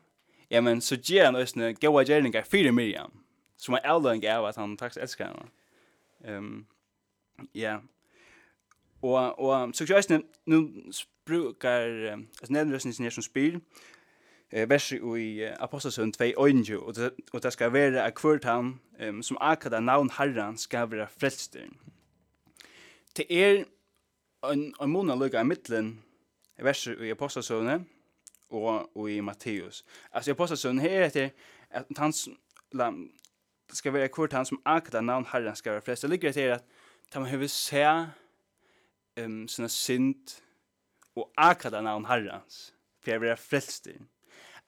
Ja 0.48 0.60
men 0.60 0.80
så 0.80 0.94
ger 0.94 1.24
han 1.24 1.36
ösne 1.36 1.72
goda 1.72 2.04
gärningar 2.04 2.42
för 2.42 2.72
Miriam. 2.72 3.10
Som 3.56 3.74
är 3.74 3.86
äldre 3.94 4.12
än 4.12 4.20
gav 4.20 4.44
att 4.44 4.56
han 4.56 4.76
tack 4.76 4.96
älskar 4.96 5.26
henne. 5.26 5.46
Ehm 6.24 6.36
um, 6.36 6.66
ja. 7.52 7.82
Och 9.00 9.38
och 9.38 9.76
så 9.76 9.84
jag 9.88 10.22
nu 10.44 10.84
brukar 11.28 12.12
alltså 12.40 12.92
sin 12.92 13.10
som 13.10 13.22
spel 13.22 13.60
eh 14.50 14.68
vers 14.68 14.92
i 14.92 15.54
apostelsund 15.58 16.14
2 16.14 16.24
och 16.78 16.94
det 16.94 17.12
och 17.32 17.40
det 17.40 17.50
ska 17.50 17.68
vara 17.68 18.08
ett 18.08 18.14
kvart 18.14 18.44
han 18.44 18.78
um, 18.98 19.22
som 19.22 19.36
akada 19.40 19.80
navn 19.80 20.10
Herren 20.10 20.58
ska 20.58 20.86
vara 20.86 21.06
frälster. 21.06 21.68
Till 23.12 23.26
er 23.28 23.64
en 24.52 24.74
en 24.80 24.90
mona 24.90 25.14
lukka 25.14 25.40
i 25.40 25.44
mitten 25.44 26.02
vers 26.56 26.88
i 26.88 27.10
apostelsund 27.10 27.84
och 28.48 28.96
och 28.96 29.10
i 29.10 29.22
Matteus. 29.22 29.84
Alltså 30.10 30.30
apostelsund 30.32 30.80
här 30.80 31.02
heter 31.02 31.30
att 31.70 31.98
han 31.98 32.12
ska 33.72 33.90
vara 33.90 34.08
kvart 34.08 34.32
han 34.32 34.46
som 34.46 34.60
akada 34.64 35.00
navn 35.00 35.24
Herren 35.24 35.56
ska 35.56 35.70
vara 35.70 35.80
frälster. 35.80 36.08
Det 36.08 36.12
ligger 36.12 36.32
det 36.32 36.52
att 36.52 37.14
man 37.14 37.24
behöver 37.24 37.46
se 37.46 37.82
ehm 37.82 38.10
um, 39.16 39.48
såna 39.48 39.68
synd 39.68 40.30
og 41.18 41.32
akkurat 41.36 41.84
navn 41.84 42.06
herrans, 42.08 42.74
for 43.02 43.10
jeg 43.10 43.20
vil 43.20 43.28
være 43.28 43.42
frelster. 43.42 43.98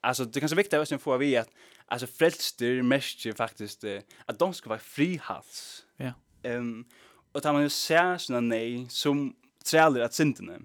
Alltså 0.03 0.25
det 0.25 0.41
kanske 0.41 0.57
viktiga 0.57 0.81
är 0.81 0.95
att 0.95 1.03
få 1.03 1.17
vi 1.17 1.37
att 1.37 1.51
alltså 1.87 2.07
frälster 2.07 2.83
mest 2.83 3.37
faktiskt 3.37 3.85
att 4.27 4.39
de 4.39 4.55
ska 4.55 4.69
vara 4.69 4.79
frihals. 4.79 5.87
Ja. 5.97 6.13
Ehm 6.43 6.57
um, 6.57 6.85
och 7.33 7.43
tar 7.43 7.53
man 7.53 7.63
ju 7.63 7.69
ser 7.69 8.19
såna 8.19 8.41
nej 8.41 8.87
som 8.89 9.37
träller 9.65 10.01
att 10.01 10.15
syndene. 10.15 10.61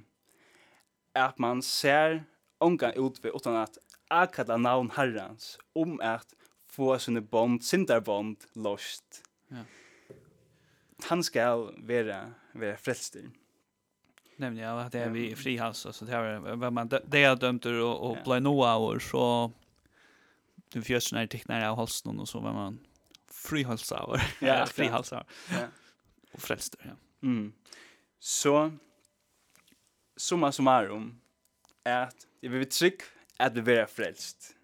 Att 1.13 1.37
man 1.37 1.61
ser 1.61 2.23
onka 2.59 2.91
ut 2.91 3.25
vid 3.25 3.31
utan 3.35 3.55
att 3.55 3.77
akalla 4.07 4.57
navn 4.57 4.91
herrans 4.95 5.59
om 5.73 5.99
att 5.99 6.33
få 6.69 6.99
såna 6.99 7.21
bond 7.21 7.63
syndarbond 7.63 8.37
lost. 8.53 9.23
Ja. 9.47 9.57
Han 11.03 11.23
ska 11.23 11.55
vara 11.77 12.31
vara 12.53 12.77
frälster 12.77 13.29
nämligen 14.37 14.69
att 14.69 14.91
det 14.91 14.99
är 14.99 15.09
vi 15.09 15.31
i 15.31 15.35
frihals 15.35 15.87
så 15.91 16.05
det 16.05 16.11
är 16.11 16.39
vad 16.39 16.73
man 16.73 16.87
det 16.87 17.23
är 17.23 17.35
dömt 17.35 17.65
och 17.65 18.09
och 18.09 18.17
blir 18.23 18.39
några 18.39 18.75
år 18.75 18.99
så 18.99 19.51
du 20.69 20.81
fjörs 20.81 21.13
när 21.13 21.27
tecknar 21.27 21.65
av 21.65 21.77
halsen 21.77 22.19
och 22.19 22.29
så 22.29 22.39
vad 22.39 22.53
man 22.53 22.79
frihalsar. 23.31 24.21
Ja, 24.41 24.65
frihalsar. 24.69 25.25
Ja. 25.49 25.67
Och 26.31 26.41
frälster, 26.41 26.79
ja. 26.83 27.27
Mm. 27.27 27.53
Så 28.19 28.71
summa 30.15 30.51
summarum 30.51 31.21
är 31.83 32.01
att 32.01 32.27
vi 32.41 32.47
vill 32.47 32.69
tryck 32.69 33.01
att 33.37 33.57
vi 33.57 33.75
är 33.75 33.85
frälst. 33.85 34.55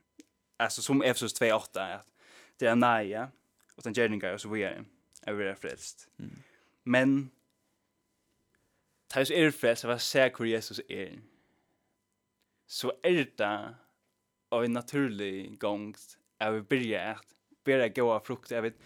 Alltså 0.57 0.81
som 0.81 1.01
Efesos 1.01 1.41
2:8 1.41 1.95
att 1.95 2.07
det 2.57 2.65
är 2.65 2.75
naja 2.75 3.31
och 3.75 3.83
den 3.83 3.93
gärningar 3.93 4.33
och 4.33 4.41
så 4.41 4.49
vidare 4.49 4.85
är 5.21 5.33
vi 5.33 5.55
frälst. 5.55 6.09
Mm. 6.19 6.31
Men 6.83 7.29
Ta 9.11 9.19
oss 9.25 9.31
er 9.35 9.51
frelst 9.51 9.83
av 9.83 9.97
å 9.97 9.99
se 9.99 10.23
hvor 10.31 10.47
Jesus 10.47 10.79
er. 10.87 11.17
Så 12.71 12.93
er 13.03 13.25
det 13.35 13.51
av 14.51 14.63
en 14.63 14.77
naturlig 14.77 15.57
gong 15.59 15.89
av 16.39 16.61
å 16.61 16.63
byrja 16.67 17.01
at 17.17 17.35
bedre 17.67 17.89
gå 17.91 18.05
av 18.07 18.23
frukt. 18.23 18.53
Jeg 18.55 18.63
vet, 18.63 18.79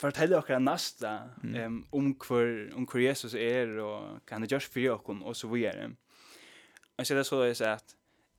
fortelle 0.00 0.38
dere 0.38 0.60
nasta 0.62 1.12
um, 1.42 1.82
om, 1.92 2.10
hvor, 2.24 2.48
om 2.72 2.88
hvor 2.88 3.04
Jesus 3.04 3.36
er 3.36 3.76
og 3.82 4.24
hva 4.24 4.38
han 4.38 4.46
har 4.46 4.54
gjort 4.56 4.72
for 4.72 4.80
dere 4.80 5.20
og 5.20 5.36
så 5.36 5.52
videre. 5.52 5.92
Og 6.96 7.04
så 7.04 7.14
er 7.14 7.20
det 7.20 7.28
så 7.28 7.42
det 7.42 7.52
er 7.60 7.76
at 7.76 7.94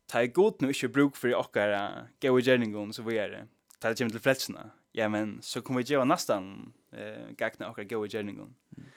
ta 0.10 0.24
er 0.24 0.34
god 0.34 0.64
nu 0.64 0.72
ikke 0.74 0.92
bruk 0.98 1.18
for 1.20 1.30
dere 1.30 2.10
gå 2.18 2.34
gåa 2.34 2.46
gjerningene 2.48 2.98
så 2.98 3.06
videre. 3.06 3.46
Ta 3.80 3.94
det 3.94 4.02
kommer 4.02 4.18
til 4.18 4.26
frelsene. 4.26 4.72
Ja, 4.98 5.08
men 5.08 5.38
så 5.46 5.62
kommer 5.62 5.84
vi 5.84 5.94
gjøre 5.94 6.10
nesten 6.10 6.74
eh, 6.92 7.30
gagna 7.38 7.70
dere 7.70 7.86
gåa 7.88 8.10
gjerningene. 8.10 8.50
Mm. 8.74 8.90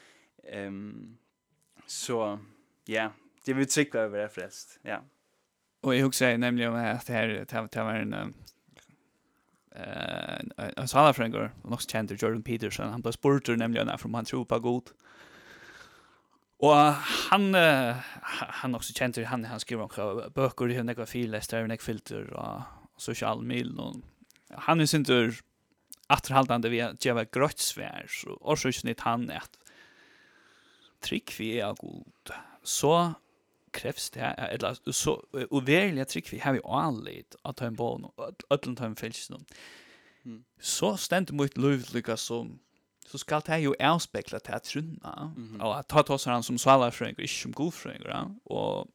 Um, 0.42 1.18
Så 1.86 2.38
ja, 2.84 3.12
det 3.44 3.52
vill 3.52 3.70
cykla 3.70 4.00
över 4.00 4.18
det 4.18 4.28
flest. 4.28 4.78
Ja. 4.82 5.02
Och 5.80 5.94
jag 5.94 6.06
också 6.06 6.24
nämligen 6.24 6.74
att 6.74 7.06
det 7.06 7.12
här 7.12 7.46
det 7.72 7.82
var 7.82 7.94
en 7.94 8.12
eh 8.12 8.26
en 10.76 10.88
salafrängor 10.88 11.52
och 11.62 11.72
också 11.72 11.88
kände 11.88 12.14
Jordan 12.14 12.42
Peterson 12.42 12.88
han 12.88 13.00
blev 13.00 13.12
sporter 13.12 13.56
nämligen 13.56 13.98
från 13.98 14.14
han 14.14 14.24
tror 14.24 14.44
på 14.44 14.58
god. 14.58 14.90
Och 16.58 16.76
han 17.30 17.54
han 18.30 18.74
också 18.74 18.92
kände 18.92 19.24
han 19.24 19.44
han 19.44 19.60
skrev 19.60 19.80
om 19.80 20.30
böcker 20.34 20.70
i 20.70 20.82
några 20.82 21.06
filer, 21.06 21.62
några 21.62 21.76
filter 21.76 22.32
och 22.32 22.62
social 22.96 23.42
mail 23.42 23.78
och 23.78 23.96
han 24.50 24.80
är 24.80 24.94
inte 24.94 25.32
atterhaldande 26.06 26.68
vi 26.68 26.80
att 26.80 27.04
jag 27.04 27.14
var 27.14 27.24
så 28.08 28.30
och 28.30 28.58
så 28.58 28.72
snitt 28.72 29.00
han 29.00 29.30
att 29.30 29.61
trygg 31.02 31.34
vi 31.38 31.58
er 31.58 31.74
god, 31.74 32.32
så 32.64 33.12
krävs 33.72 34.10
det, 34.10 34.34
eller 34.52 34.92
så 34.92 35.16
uverlig 35.50 36.06
trygg 36.08 36.28
vi 36.32 36.38
har 36.38 36.52
vi 36.52 36.60
anleit 36.64 37.36
att 37.42 37.56
ta 37.56 37.66
en 37.66 37.76
barn 37.76 38.04
och 38.04 38.66
han 38.66 38.76
ta 38.76 38.84
en 38.84 38.96
felsen. 38.96 39.44
Så 40.60 40.96
stendt 40.96 41.32
mot 41.32 41.56
lovlykka 41.56 42.16
som 42.16 42.58
så 43.06 43.18
skal 43.18 43.42
det 43.46 43.58
jo 43.58 43.74
avspekla 43.80 44.38
til 44.38 44.52
att 44.52 44.64
trunna, 44.64 45.32
mm 45.36 45.56
-hmm. 45.56 45.62
og 45.62 45.88
ta 45.88 46.02
ta 46.02 46.14
oss 46.14 46.24
han 46.24 46.42
som 46.42 46.58
salarfrøyng, 46.58 47.18
ikke 47.18 47.42
som 47.42 47.52
godfrøyng, 47.52 48.06
og 48.44 48.88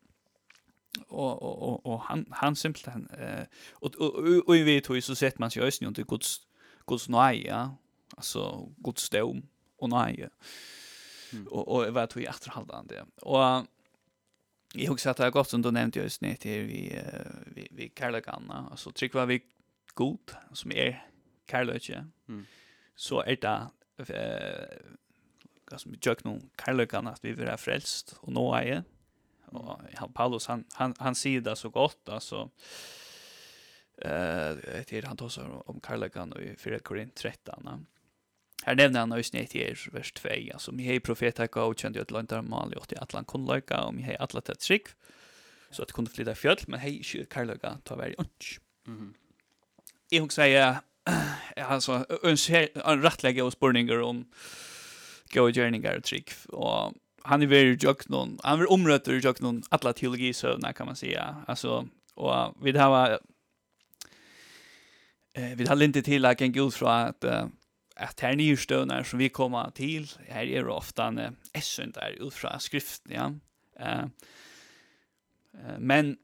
og 1.10 1.42
og 1.42 1.62
og 1.62 1.86
og 1.86 2.02
han 2.02 2.26
han 2.32 2.56
simpelthen 2.56 3.08
eh 3.18 3.46
och 3.82 3.96
och 4.48 4.56
vi 4.56 4.64
vet 4.64 4.88
hur 4.88 5.02
så 5.02 5.16
sett 5.16 5.40
man 5.40 5.52
sig 5.52 5.62
ösnen 5.62 5.94
till 5.94 6.06
Guds 6.06 6.42
Guds 6.88 7.10
ja 7.10 7.70
alltså 8.18 8.70
Guds 8.84 9.10
dom 9.10 9.44
och 9.78 9.90
nåja. 9.90 10.30
Mm. 11.34 11.48
Och 11.48 11.68
och 11.68 11.94
vad 11.94 12.10
tror 12.10 12.24
jag 12.24 12.30
efterhållande. 12.30 13.06
Och 13.22 13.68
jag 14.74 14.92
husar 14.92 15.12
att 15.12 15.18
det 15.18 15.24
har 15.24 15.32
gått 15.32 15.50
som 15.50 15.62
du 15.62 15.72
nämnde 15.72 16.00
just 16.00 16.22
nu 16.22 16.36
till 16.36 16.62
vi 16.62 17.02
vi 17.46 17.68
vi 17.72 17.90
Karlaganna 17.90 18.68
alltså 18.72 18.92
tryck 18.92 19.14
var 19.14 19.26
vi 19.26 19.42
god 19.94 20.32
som 20.54 20.72
är 20.72 21.06
Karlöche. 21.46 22.06
Mm. 22.28 22.46
Så 22.96 23.22
är 23.22 23.36
det 23.36 23.68
eh 24.14 24.78
vad 25.72 25.82
som 25.82 25.96
jag 26.02 26.26
nu 26.26 26.42
Karlaganna 26.56 27.12
att 27.12 27.26
vi 27.26 27.32
vill 27.32 27.46
vara 27.46 27.58
frälst 27.58 28.16
och 28.20 28.32
nå 28.32 28.56
är 28.56 28.84
och 29.46 29.82
han 29.94 30.14
Paulus 30.14 30.48
han 30.48 30.64
han 30.72 30.94
han 31.00 31.16
säger 31.16 31.42
det 31.42 31.56
så 31.56 31.70
gott 31.70 32.10
alltså 32.10 32.50
eh 34.02 34.52
uh, 34.52 34.84
det 34.88 35.06
han 35.06 35.18
tar 35.18 35.30
om 35.70 35.80
Karlagan 35.80 36.34
och 36.34 36.42
i 36.42 36.56
4 36.56 36.80
Korint 36.80 37.16
13. 37.16 37.86
Her 38.66 38.76
nevner 38.76 39.00
han 39.00 39.14
ösn 39.14 39.38
i 39.38 39.62
er 39.62 39.90
vers 39.92 40.12
2. 40.12 40.30
Alltså 40.54 40.72
mi 40.72 40.88
har 40.88 41.00
profeta 41.00 41.48
gå 41.48 41.62
och 41.62 41.80
kände 41.80 42.02
att 42.02 42.12
lantar 42.12 42.42
mal 42.42 42.74
gjort 42.74 42.92
i 42.92 42.96
Atlan 42.96 43.26
kon 43.26 43.46
leuka 43.46 43.78
och 43.78 43.94
har 43.94 44.02
hej 44.02 44.18
atlat 44.20 44.50
et 44.50 44.64
skick. 44.64 44.88
Så 45.72 45.82
at 45.82 45.90
att 45.90 45.94
kunne 45.94 46.10
flytta 46.10 46.36
fjøll, 46.36 46.58
men 46.68 46.80
hei, 46.80 47.00
ikke 47.00 47.26
karløyga, 47.26 47.78
ta 47.86 47.96
vær 47.96 48.12
i 48.12 48.16
ånds. 48.18 48.60
Mhm. 48.86 49.14
hun 50.20 50.30
sier, 50.30 50.80
jag 51.58 51.72
alltså 51.72 52.06
en 52.86 53.04
rettlegge 53.04 53.44
og 53.44 53.52
spurninger 53.52 54.02
om 54.04 54.26
gå 55.34 55.46
og 55.48 55.54
gjerninger 55.56 55.98
og 55.98 56.04
trick 56.04 56.34
og 56.54 56.96
han 57.26 57.44
er 57.44 57.48
väldigt 57.48 57.84
juk 57.84 58.06
noen, 58.10 58.38
han 58.44 58.62
er 58.62 58.72
omrøtter 58.72 59.20
juk 59.20 59.42
någon 59.42 59.64
alla 59.72 59.94
teologi 59.94 60.34
så 60.34 60.58
kan 60.76 60.86
man 60.86 60.96
säga 60.96 61.44
altså, 61.48 61.88
og 62.16 62.56
vi 62.62 62.72
har 62.72 63.20
eh 65.36 65.56
vi 65.58 65.66
har 65.66 65.76
lite 65.76 66.02
till 66.02 66.26
att 66.26 66.42
en 66.42 66.52
gud 66.52 66.74
från 66.74 66.90
att 66.92 67.26
att 68.00 68.20
här 68.20 68.36
nyrstående 68.36 69.04
som 69.04 69.20
vi 69.20 69.30
kommer 69.30 69.72
till, 69.72 70.12
här 70.28 70.44
er 70.44 70.64
det 70.64 70.72
ofta 70.72 71.08
en 71.08 71.38
essund 71.54 71.98
ut 72.18 72.34
fra 72.34 72.60
skriften, 72.60 73.14
ja. 73.14 73.34
Uh, 73.80 74.06
uh, 75.54 75.80
men 75.80 76.18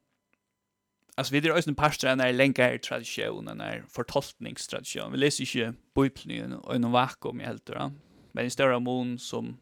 alltså 1.16 1.34
vi 1.34 1.40
det 1.40 1.50
är 1.50 1.68
en 1.68 1.76
pastor 1.76 2.16
när 2.16 2.26
det 2.26 2.32
tradisjon, 2.32 2.80
traditionen, 2.80 3.62
er 3.62 3.84
fortolkningstradisjon. 3.90 5.12
Vi 5.12 5.18
läser 5.18 5.44
inte 5.44 5.74
bibeln 5.96 6.54
och 6.54 6.82
noen 6.82 6.92
vakuum 6.92 7.42
i 7.42 7.44
helt, 7.44 7.70
ja. 7.70 7.92
Men 8.32 8.46
i 8.46 8.50
större 8.50 8.80
mån 8.80 9.20
som 9.20 9.58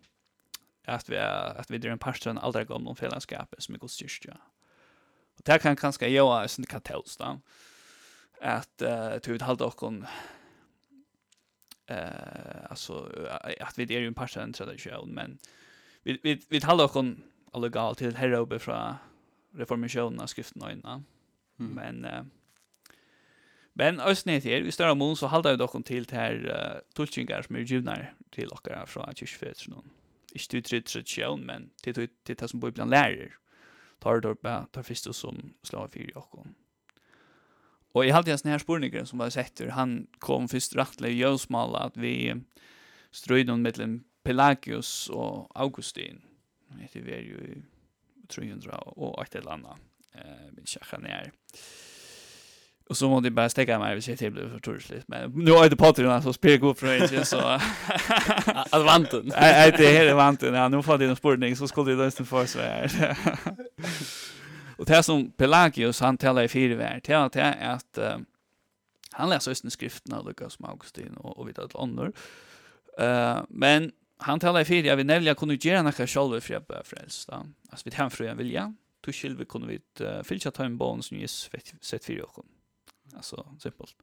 att 0.85 1.09
vi 1.09 1.15
är, 1.15 1.59
att 1.59 1.71
vi 1.71 1.75
är 1.75 1.85
en 1.85 1.99
pastor 1.99 2.33
när 2.33 2.41
aldrig 2.41 2.71
om 2.71 2.83
någon 2.83 2.95
som 2.95 3.57
som 3.57 3.75
är 3.75 3.87
styrst, 3.87 4.25
ja. 4.25 4.33
Och 5.37 5.41
det 5.43 5.59
kan 5.59 5.75
kanske 5.75 6.07
göra 6.07 6.43
en 6.43 6.65
katolsk, 6.65 7.19
då. 7.19 7.41
Att 8.41 8.81
uh, 8.81 9.17
ta 9.19 9.31
ut 9.31 9.41
halda 9.41 9.65
okon 9.65 10.05
eh 11.87 12.69
alltså 12.69 13.11
att 13.59 13.77
vi 13.77 13.95
är 13.95 13.99
ju 13.99 14.07
en 14.07 14.13
par 14.13 14.27
sen 14.27 14.53
tradition 14.53 15.09
men 15.09 15.37
vi 16.03 16.19
vi 16.23 16.41
vi 16.49 16.61
talar 16.61 16.85
också 16.85 17.05
alla 17.51 17.69
gal 17.69 17.95
till 17.95 18.15
herre 18.15 18.37
uppe 18.37 18.59
från 18.59 18.95
reformationen 19.53 20.19
av 20.19 20.27
skriften 20.27 20.61
och 20.61 20.71
innan. 20.71 21.05
Mm. 21.59 21.73
Men 21.73 22.05
eh, 22.05 22.23
men 23.73 23.99
ösnet 23.99 24.43
här 24.43 24.61
i 24.61 24.71
större 24.71 24.95
mån 24.95 25.15
så 25.17 25.27
håller 25.27 25.49
jag 25.49 25.59
dock 25.59 25.85
till 25.85 26.05
här 26.11 26.33
uh, 26.33 26.93
tolkningar 26.93 27.41
som 27.41 27.55
är 27.55 27.59
givna 27.59 27.97
till 28.29 28.47
och 28.47 28.67
från 28.87 29.15
kyrkfäders 29.15 29.67
någon. 29.67 29.89
Inte 30.33 30.57
uttryckt 30.57 30.87
tradition 30.87 31.41
men 31.41 31.69
till 31.83 31.93
till 31.93 32.35
det 32.35 32.47
som 32.47 32.59
bibeln 32.59 32.89
lärare 32.89 33.31
tar 33.99 34.19
det 34.19 34.27
upp 34.27 34.41
tar 34.71 34.83
först 34.83 35.15
som 35.15 35.53
slår 35.63 35.87
för 35.87 36.17
och 36.17 36.45
Och 37.91 38.05
i 38.05 38.11
allt 38.11 38.25
det 38.25 38.45
här 38.45 38.57
spårningen 38.57 39.05
som 39.05 39.19
var 39.19 39.29
sett 39.29 39.61
han 39.69 40.07
kom 40.19 40.47
først 40.47 40.75
rettelig 40.75 41.11
i 41.11 41.17
Jösmala 41.17 41.79
att 41.79 41.97
vi 41.97 42.35
ströjden 43.11 43.61
mellan 43.61 44.03
Pelagius 44.23 45.09
och 45.09 45.59
Augustin. 45.59 46.21
Det 46.93 47.15
är 47.15 47.21
ju 47.21 47.61
300 48.27 48.77
och 48.77 49.23
et 49.23 49.35
eller 49.35 49.51
annet, 49.51 49.77
Eh, 50.15 50.51
min 50.51 50.65
tjacka 50.65 50.97
nær. 50.97 51.31
Och 52.89 52.97
så 52.97 53.09
måste 53.09 53.25
jag 53.25 53.33
bara 53.33 53.49
stäcka 53.49 53.79
mig, 53.79 53.95
vi 53.95 54.01
ser 54.01 54.15
till 54.15 54.33
för 54.33 54.59
torsligt. 54.59 55.07
Men 55.07 55.31
nu 55.31 55.51
har 55.51 55.57
jag 55.57 55.65
inte 55.65 55.75
Patreon 55.75 56.23
så 56.23 56.33
spelar 56.33 56.57
god 56.57 56.77
från 56.77 56.89
en 56.89 57.25
så... 57.25 57.37
Att 58.71 58.85
vanten. 58.85 59.21
Nej, 59.25 59.73
det 59.77 59.97
är 59.97 60.13
vanten. 60.13 60.53
Ja, 60.53 60.67
nu 60.67 60.83
får 60.83 60.97
det 60.97 61.05
en 61.05 61.15
spurning, 61.15 61.55
så 61.55 61.67
skulle 61.67 61.91
det 61.91 62.03
nästan 62.05 62.25
få 62.25 62.45
så 62.45 62.59
här. 62.59 62.91
Och 64.81 64.87
det 64.87 65.03
som 65.03 65.31
Pelagius 65.31 65.99
han 65.99 66.17
talar 66.17 66.43
i 66.43 66.47
fyra 66.47 66.75
värld, 66.75 67.01
det 67.03 67.13
är 67.13 67.69
att 67.69 67.97
uh, 67.97 68.17
han 69.11 69.29
läser 69.29 69.51
östen 69.51 69.71
skrifterna 69.71 70.17
av 70.17 70.25
Lukas 70.27 70.59
med 70.59 70.69
Augustin 70.69 71.13
och, 71.17 71.37
och 71.37 71.47
vidare 71.47 71.67
till 71.67 71.77
ånder. 71.77 72.11
Uh, 73.01 73.43
men 73.49 73.91
han 74.17 74.39
talar 74.39 74.61
i 74.61 74.65
fyra, 74.65 74.87
jag 74.87 74.97
vill 74.97 75.05
nämligen 75.05 75.35
kunna 75.35 75.53
göra 75.53 75.81
något 75.81 75.95
själv 75.95 76.39
för 76.39 76.53
att 76.53 76.67
börja 76.67 76.83
frälsta. 76.83 77.45
Alltså 77.69 77.83
vid 77.85 77.93
hemfröjan 77.93 78.37
vilja, 78.37 78.73
tog 79.01 79.15
själv 79.15 79.45
kunde 79.45 79.67
vi 79.67 80.05
uh, 80.05 80.23
fylla 80.23 80.51
ta 80.51 80.63
en 80.63 80.77
barn 80.77 81.03
som 81.03 81.17
ges 81.17 81.49
sett 81.81 82.05
fyra 82.05 82.23
och 82.23 82.45
Alltså, 83.15 83.45
simpelt. 83.59 83.95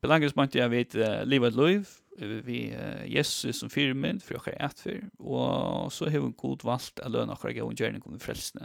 Pelagius 0.00 0.36
mente 0.36 0.58
jag 0.58 0.68
vet 0.68 0.94
uh, 0.94 1.24
livet 1.24 1.54
liv, 1.54 1.88
vi 2.18 2.76
uh, 2.76 3.06
Jesus 3.06 3.58
som 3.58 3.70
firmynd, 3.70 4.22
för 4.22 4.34
jag 4.34 4.48
är 4.60 4.68
för, 4.68 5.04
och 5.18 5.92
så 5.92 6.04
har 6.04 6.10
vi 6.10 6.16
en 6.16 6.32
god 6.32 6.64
valt 6.64 7.00
att 7.00 7.10
löna 7.10 7.32
och 7.32 7.80
göra 7.80 7.94
en 7.94 8.00
god 8.00 8.22
frälsning 8.22 8.64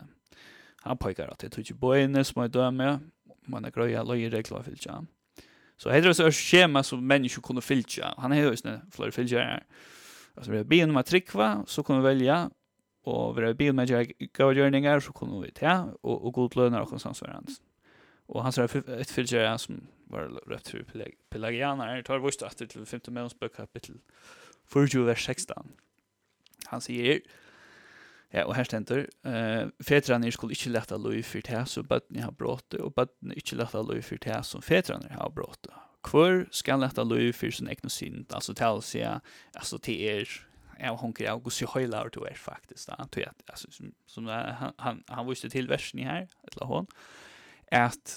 han 0.82 0.98
pekar 0.98 1.28
att 1.28 1.40
det 1.40 1.50
tycker 1.50 1.74
boene 1.74 2.24
som 2.24 2.44
är 2.44 2.48
döme 2.48 3.00
man 3.46 3.66
är 3.66 3.72
gröja 3.72 4.04
lojer 4.04 4.30
regler 4.30 4.64
filcha 4.64 5.06
så 5.78 5.90
heter 5.90 6.08
det 6.08 6.14
så 6.14 6.32
schema 6.32 6.84
som 6.84 7.08
människor 7.08 7.42
kunde 7.42 7.62
filcha 7.62 8.14
han 8.18 8.32
är 8.32 8.42
ju 8.42 8.58
snä 8.58 8.82
fler 8.92 9.40
här. 9.40 9.64
alltså 10.36 10.52
vi 10.52 10.80
har 10.80 10.90
om 10.90 10.98
att 10.98 11.06
trickva 11.06 11.64
så 11.68 11.84
kan 11.84 11.98
vi 11.98 12.04
välja. 12.04 12.50
Och 13.04 13.38
vi 13.38 13.54
ber 13.54 13.70
om 13.70 13.80
att 13.80 13.90
göra 13.90 15.02
så 15.02 15.14
kan 15.14 15.42
vi 15.42 15.52
ta 15.52 15.94
och 16.02 16.26
och 16.26 16.34
god 16.34 16.56
lönar 16.56 16.82
och 16.82 16.90
konstant 16.90 17.22
Och 18.26 18.44
han 18.44 18.52
sa 18.52 18.64
ett 18.64 19.12
filcha 19.12 19.58
som 19.58 19.88
var 20.08 20.50
rätt 20.50 20.68
för 20.68 20.86
pelagianer. 21.30 22.02
Tar 22.02 22.20
vårt 22.20 22.42
efter 22.42 22.66
till 22.66 22.86
15 22.86 23.14
mens 23.14 23.40
bok 23.40 23.56
kapitel 23.56 23.96
40 24.66 24.98
vers 25.00 25.26
16 25.26 25.68
han 26.66 26.82
säger 26.82 27.22
Ja, 28.34 28.44
og 28.46 28.54
her 28.54 28.68
stender, 28.68 29.08
uh, 29.26 29.72
fetrene 29.82 30.30
skulle 30.32 30.54
ikke 30.54 30.70
lette 30.70 30.98
lov 31.02 31.18
for 31.26 31.46
det 31.46 31.64
som 31.72 31.88
bøttene 31.90 32.28
har 32.28 32.36
brått, 32.38 32.76
og 32.78 32.94
bøttene 32.94 33.38
ikke 33.40 33.58
lette 33.58 33.82
lov 33.82 34.04
for 34.06 34.22
det 34.22 34.42
som 34.46 34.62
fetrene 34.62 35.10
har 35.16 35.32
brått. 35.34 35.70
Hvor 36.06 36.46
skal 36.54 36.84
lette 36.84 37.04
lov 37.04 37.34
for 37.34 37.52
sin 37.52 37.72
egen 37.72 37.90
synd? 37.90 38.30
Altså 38.30 38.54
til 38.54 38.78
å 38.78 38.86
si, 38.86 39.02
altså 39.02 39.80
til 39.82 40.04
er, 40.12 40.36
ja, 40.78 40.94
hunker 40.96 41.32
av, 41.32 41.42
jo 41.44 41.54
se 41.54 41.68
høyler 41.74 42.14
til 42.14 42.28
er 42.30 42.38
faktisk, 42.38 42.86
da. 42.92 43.00
Til 43.12 43.26
at, 43.28 43.42
altså, 43.50 43.72
som, 43.74 43.90
som 44.08 44.30
han, 44.30 44.78
han, 44.80 45.02
han 45.10 45.28
viste 45.28 45.50
til 45.50 45.70
versen 45.72 46.06
her, 46.06 46.30
eller 46.52 46.70
hon, 46.70 46.92
at 47.74 48.14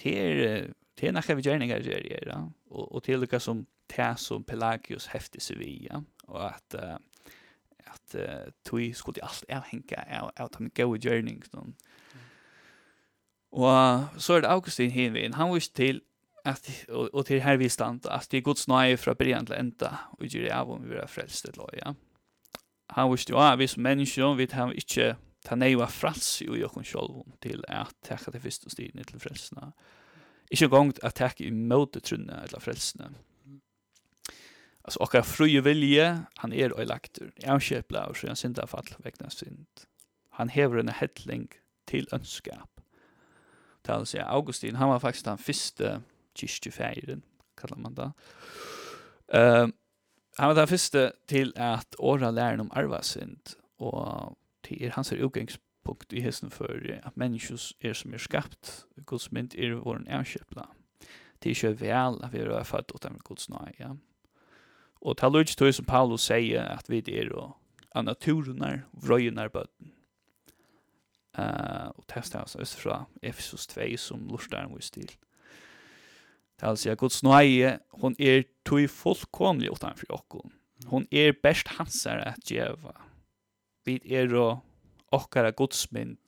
det 0.00 0.16
er, 0.16 0.72
det 0.96 1.08
er 1.08 1.14
noe 1.16 1.36
vi 1.36 1.44
gjerne 1.44 1.68
kan 1.68 1.84
gjøre, 1.84 2.16
ja, 2.16 2.40
og, 2.70 2.88
og 2.96 3.04
til 3.04 3.28
det 3.28 3.42
som, 3.44 3.66
det 3.92 4.10
som 4.22 4.44
Pelagius 4.44 5.10
hefter 5.12 5.42
seg 5.44 5.62
ja, 5.84 6.00
og 6.30 6.42
at, 6.48 6.80
uh, 6.80 6.96
at 7.92 8.16
uh, 8.18 8.52
tui 8.64 8.92
skulle 8.92 9.24
alt 9.24 9.44
avhenga 9.48 10.04
av, 10.20 10.30
av 10.36 10.50
de 10.56 10.70
journey 10.74 11.00
gjørningene. 11.04 11.74
Og 13.50 14.20
så 14.22 14.36
er 14.36 14.40
det 14.44 14.50
Augustin 14.50 14.90
Hinvin, 14.90 15.34
han 15.34 15.54
visste 15.54 15.74
til 15.74 16.00
at 16.44 16.86
og, 16.88 17.10
og 17.12 17.26
til 17.26 17.40
her 17.40 17.56
vi 17.56 17.68
stand 17.68 18.06
at 18.06 18.28
det 18.30 18.38
er 18.38 18.42
Guds 18.42 18.68
nøye 18.68 18.96
fra 18.96 19.14
begynnelsen 19.14 19.46
til 19.46 19.58
enda 19.58 19.90
og 20.12 20.26
gjør 20.26 20.46
det 20.46 20.52
av 20.52 20.70
om 20.70 20.86
vi 20.88 20.96
er 20.96 21.10
frelst 21.10 21.44
til 21.44 21.60
ja. 21.76 21.92
Han 22.90 23.10
visste 23.12 23.32
jo 23.32 23.38
at 23.38 23.58
vi 23.58 23.66
som 23.66 23.82
mennesker 23.82 24.34
vi 24.34 24.46
tar 24.46 24.72
ikke 24.72 25.16
ta 25.44 25.56
neiva 25.56 25.86
frals 25.86 26.42
i 26.42 26.64
okken 26.64 26.84
sjálv 26.84 27.24
til 27.42 27.64
at 27.68 27.94
takka 28.04 28.32
til 28.34 28.42
fyrstu 28.44 28.68
stíðin 28.72 29.06
til 29.08 29.20
frelsna. 29.20 29.70
Ikke 30.50 30.68
gongt 30.68 31.00
at 31.06 31.16
takka 31.16 31.44
i 31.46 31.50
møte 31.50 32.00
trunne 32.00 32.42
eller 32.44 32.60
frelsene. 32.60 33.12
Alltså 34.90 35.02
och 35.02 35.14
jag 35.14 35.26
fru 35.26 35.60
vilje 35.60 36.22
han 36.34 36.52
är 36.52 36.78
öjlaktur. 36.78 37.32
Jag 37.36 37.52
har 37.52 37.60
köpt 37.60 37.88
blå 37.88 38.14
så 38.14 38.26
jag 38.26 38.38
synda 38.38 38.66
fall 38.66 38.86
väckna 38.98 39.30
synd. 39.30 39.66
Han 40.30 40.48
häver 40.48 40.76
en 40.76 40.88
hettling 40.88 41.48
till 41.84 42.08
önskap. 42.12 42.80
Tal 43.82 44.06
säger 44.06 44.24
Augustin 44.24 44.76
han 44.76 44.88
var 44.88 44.98
faktiskt 44.98 45.24
den 45.24 45.38
första 45.38 46.02
kyrkjefejren 46.34 47.22
kallar 47.60 47.76
man 47.76 47.94
det. 47.94 48.12
Ehm 49.32 49.64
uh, 49.64 49.74
han 50.36 50.48
var 50.48 50.54
den 50.54 50.68
första 50.68 51.12
till 51.26 51.52
att 51.56 51.94
åra 51.98 52.30
lära 52.30 52.60
om 52.60 52.70
arvasynd 52.70 53.50
och 53.76 54.36
till 54.60 54.92
hans 54.92 55.12
utgångspunkt 55.12 56.12
i 56.12 56.20
hessen 56.20 56.50
för 56.50 57.00
att 57.04 57.16
människor 57.16 57.58
är 57.78 57.92
som 57.92 58.14
är 58.14 58.18
skapt 58.18 58.84
Guds 58.96 59.30
mynd 59.30 59.54
är 59.54 59.72
vår 59.72 60.04
ärskepla. 60.08 60.68
Det 61.38 61.50
är 61.50 61.64
ju 61.64 61.72
väl 61.72 62.22
att 62.22 62.34
vi 62.34 62.38
är 62.38 62.64
född 62.64 62.90
åt 62.94 63.02
den 63.02 63.20
Guds 63.24 63.48
nåd, 63.48 63.72
ja. 63.78 63.96
Og 65.00 65.16
ta 65.16 65.30
lukk 65.32 65.52
til 65.56 65.72
som 65.72 65.88
Paulus 65.88 66.28
sier 66.28 66.66
at 66.66 66.90
vi 66.90 67.00
er 67.08 67.32
og 67.32 67.56
av 67.96 68.04
naturenar, 68.06 68.84
vrøyenar 68.92 69.50
bøtten. 69.52 69.94
Uh, 71.38 71.88
og 71.94 72.04
testa 72.10 72.42
oss 72.42 72.56
øst 72.58 72.80
fra 72.82 73.04
Ephesus 73.22 73.66
2 73.70 73.96
som 74.02 74.26
lortar 74.28 74.66
en 74.66 74.74
viss 74.74 74.90
til. 74.90 75.06
Det 76.58 76.66
er 76.66 76.72
altså 76.72 76.90
at 76.92 76.98
Guds 76.98 77.22
nøye, 77.22 77.78
hon 78.02 78.16
er 78.18 78.42
tog 78.66 78.84
fullkomlig 78.90 79.70
utenfor 79.72 80.10
okkon. 80.12 80.52
Hon 80.90 81.06
er 81.12 81.32
best 81.42 81.70
hansare 81.78 82.34
at 82.34 82.42
djeva. 82.48 82.92
Vi 83.86 84.00
er 84.10 84.34
og 84.36 84.60
okkara 85.14 85.54
godsmynd 85.56 86.18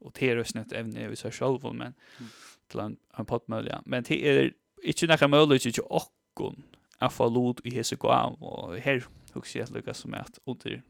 og 0.00 0.14
terøsnet 0.14 0.72
evne 0.76 1.10
vi 1.10 1.18
seg 1.18 1.34
sjálf, 1.34 1.66
men 1.72 1.94
mm. 2.18 2.30
til 2.70 2.80
en, 2.80 2.96
en 3.18 3.28
pottmølja. 3.28 3.82
Men 3.86 4.06
det 4.06 4.20
er 4.22 4.50
ikke 4.82 5.10
nekka 5.10 5.28
mulig, 5.28 5.60
ikke 5.66 5.84
okkon 5.90 6.62
att 6.98 7.12
få 7.12 7.28
lod 7.28 7.60
i 7.64 7.74
hese 7.74 7.96
gav 7.96 8.42
och 8.42 8.76
här 8.76 9.04
hooks 9.32 9.56
jag 9.56 9.70
lukka 9.70 9.94
som 9.94 10.14
att 10.14 10.38
under 10.44 10.82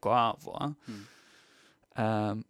gav 0.00 0.42
va. 0.44 0.74
Ehm 1.96 2.44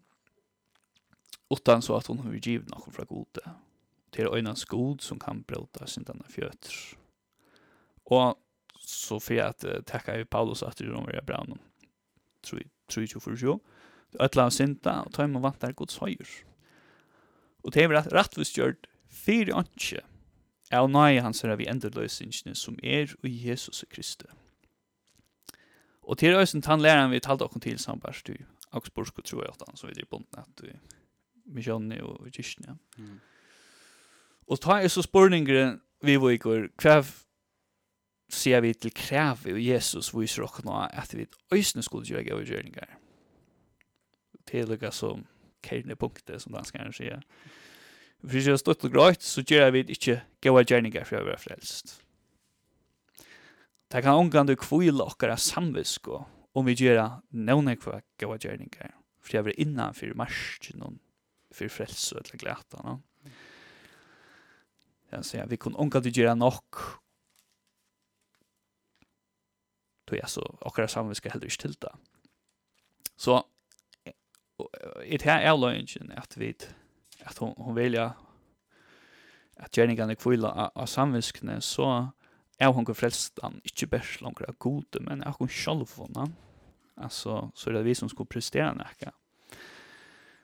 utan 1.51 1.83
så 1.83 1.97
att 1.97 2.07
hon 2.07 2.19
har 2.19 2.35
givit 2.35 2.69
något 2.69 2.95
från 2.95 3.07
gode 3.07 3.41
till 4.11 4.27
öjna 4.27 4.55
skod 4.55 5.01
som 5.01 5.19
kan 5.19 5.43
bråta 5.43 5.87
sin 5.87 6.05
denna 6.05 6.25
fjötr. 6.25 6.97
Och 8.05 8.39
så 8.81 9.21
för 9.21 9.39
att 9.39 9.65
uh, 9.65 9.81
tacka 9.81 10.19
ju 10.19 10.25
Paulus 10.25 10.63
att 10.63 10.77
det 10.77 10.85
romer 10.85 11.13
jag 11.15 11.25
brann. 11.25 11.59
Tror 12.43 12.63
tror 12.89 13.03
ju 13.03 13.21
för 13.21 13.37
så. 13.37 13.61
Att 14.19 14.35
la 14.35 14.51
synda 14.51 15.03
och 15.03 15.13
ta 15.13 15.25
emot 15.25 15.43
vantar 15.43 15.73
Guds 15.73 15.99
høyr. 15.99 16.29
Och 17.63 17.71
det 17.71 17.83
är 17.83 17.89
rättvist 17.89 18.59
gjort 18.59 18.87
för 19.09 19.57
anke 19.57 20.01
av 20.77 20.89
nøye 20.91 21.23
hans 21.23 21.45
er 21.45 21.57
vi 21.57 21.69
enderløsingene 21.71 22.55
som 22.59 22.77
er 22.83 23.13
i 23.25 23.33
Jesus 23.49 23.85
Kristus. 23.91 24.31
Og 26.05 26.19
til 26.19 26.37
øysen 26.37 26.63
tann 26.63 26.83
læreren 26.85 27.11
vi 27.11 27.21
talte 27.21 27.47
okkur 27.47 27.61
til 27.65 27.79
sambarst 27.79 28.29
i 28.29 28.37
Augsburgsko 28.73 29.23
tro 29.23 29.41
jeg 29.41 29.55
åttan, 29.55 29.77
så 29.77 29.87
vi 29.87 29.95
er 29.97 30.09
bunden 30.11 30.39
at 30.39 30.63
vi 30.63 30.73
misjonne 31.47 32.03
og 32.05 32.29
kyrkene. 32.33 32.77
Mm. 32.99 33.21
Og 34.47 34.61
ta 34.61 34.83
er 34.83 34.89
så 34.89 35.03
spørninger 35.03 35.79
vi 36.05 36.17
var 36.21 36.31
i 36.31 36.37
går, 36.37 36.69
krev 36.77 37.09
sier 38.29 38.61
vi 38.61 38.75
til 38.75 38.93
krev 38.93 39.47
og 39.53 39.61
Jesus 39.65 40.13
viser 40.17 40.45
okkur 40.45 40.67
nå 40.67 40.77
at 40.91 41.15
vi 41.17 41.27
øysene 41.53 41.83
skulle 41.83 42.09
gjøre 42.09 42.25
gøy 42.25 42.45
gjøringar. 42.45 42.99
Til 44.47 44.69
lukka 44.69 44.91
som 44.91 45.25
kerne 45.63 45.97
punktet 45.97 46.43
som 46.43 46.53
danskaren 46.53 46.93
sier. 46.93 47.21
Mm 47.21 47.65
For 48.25 48.41
ikke 48.41 48.57
stått 48.57 48.87
og 48.89 48.95
greit, 48.95 49.25
så 49.25 49.45
gjør 49.45 49.71
vi 49.75 49.85
ikke 49.93 50.23
gode 50.45 50.65
gjerninger 50.71 51.05
for 51.05 51.21
å 51.21 51.27
være 51.27 51.43
frelst. 51.43 51.99
Det 53.93 54.01
kan 54.03 54.17
omgang 54.17 54.49
du 54.49 54.57
kvile 54.59 55.05
okkara 55.05 55.37
samvisk 55.39 56.09
om 56.09 56.65
vi 56.67 56.77
gjør 56.79 57.21
nevne 57.37 57.77
hva 57.83 58.01
gode 58.21 58.41
gjerninger 58.47 58.95
for 59.25 59.41
å 59.41 59.45
være 59.45 59.61
innanfor 59.61 60.17
marsjen 60.19 60.85
og 60.87 60.97
for 61.55 61.71
frelse 61.71 62.17
eller 62.19 62.41
glede. 62.41 62.81
No? 62.83 62.99
Jeg 65.13 65.29
sier, 65.29 65.47
vi 65.47 65.61
kan 65.61 65.77
omgang 65.79 66.03
du 66.05 66.11
gjør 66.11 66.37
nok 66.39 66.83
Då 70.05 70.19
jeg 70.19 70.29
så 70.29 70.43
akkurat 70.61 70.91
sammen 70.91 71.15
ska 71.15 71.31
heller 71.31 71.47
inte 71.47 71.63
till 71.63 71.77
det. 71.81 71.93
Så 73.17 73.45
er 75.05 75.19
det 75.19 75.25
här 75.25 75.43
är 75.43 75.57
løgjen 75.57 76.13
att 76.17 76.37
vi 76.37 76.55
at 77.25 77.39
hon, 77.39 77.55
hon 77.57 77.75
vilja 77.75 78.15
Jenny 79.73 79.97
kan 79.97 80.17
kvilla 80.17 80.71
av, 80.75 80.87
samviskne 80.87 81.61
så 81.61 82.09
är 82.59 82.67
hon 82.67 82.85
går 82.85 83.43
han 83.43 83.61
inte 83.65 83.87
bärs 83.87 84.21
långt 84.21 84.41
av 84.41 84.55
gode 84.59 85.01
men 85.01 85.23
er 85.23 85.35
hon 85.39 85.49
själv 85.49 85.87
vana 85.97 86.33
alltså 86.97 87.51
så 87.55 87.71
är 87.71 87.75
det 87.75 87.83
vi 87.83 87.95
som 87.95 88.09
ska 88.09 88.25
prestera 88.25 88.73
näka 88.73 89.13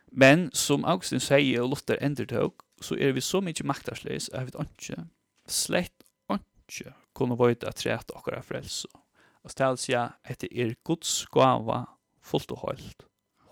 men 0.06 0.50
som 0.52 0.84
Augustin 0.84 1.20
säger 1.20 1.62
og 1.62 1.68
Luther 1.68 1.98
ändrar 2.00 2.50
så 2.80 2.96
är 2.96 3.12
vi 3.12 3.20
så 3.20 3.40
mycket 3.40 3.66
maktarsleis 3.66 4.30
er 4.32 4.44
vi 4.44 4.52
inte 4.58 5.08
slett 5.46 6.02
inte 6.30 6.94
kunne 7.14 7.36
vara 7.36 7.52
att 7.52 7.76
träta 7.76 8.14
och 8.14 8.26
vara 8.26 8.42
frälsa 8.42 8.88
och 9.42 9.50
ställa 9.50 9.76
sig 9.76 9.94
att 9.94 10.44
Guds 10.84 11.26
gava 11.26 11.86
fullt 12.22 12.50
och 12.50 12.60
helt 12.60 13.02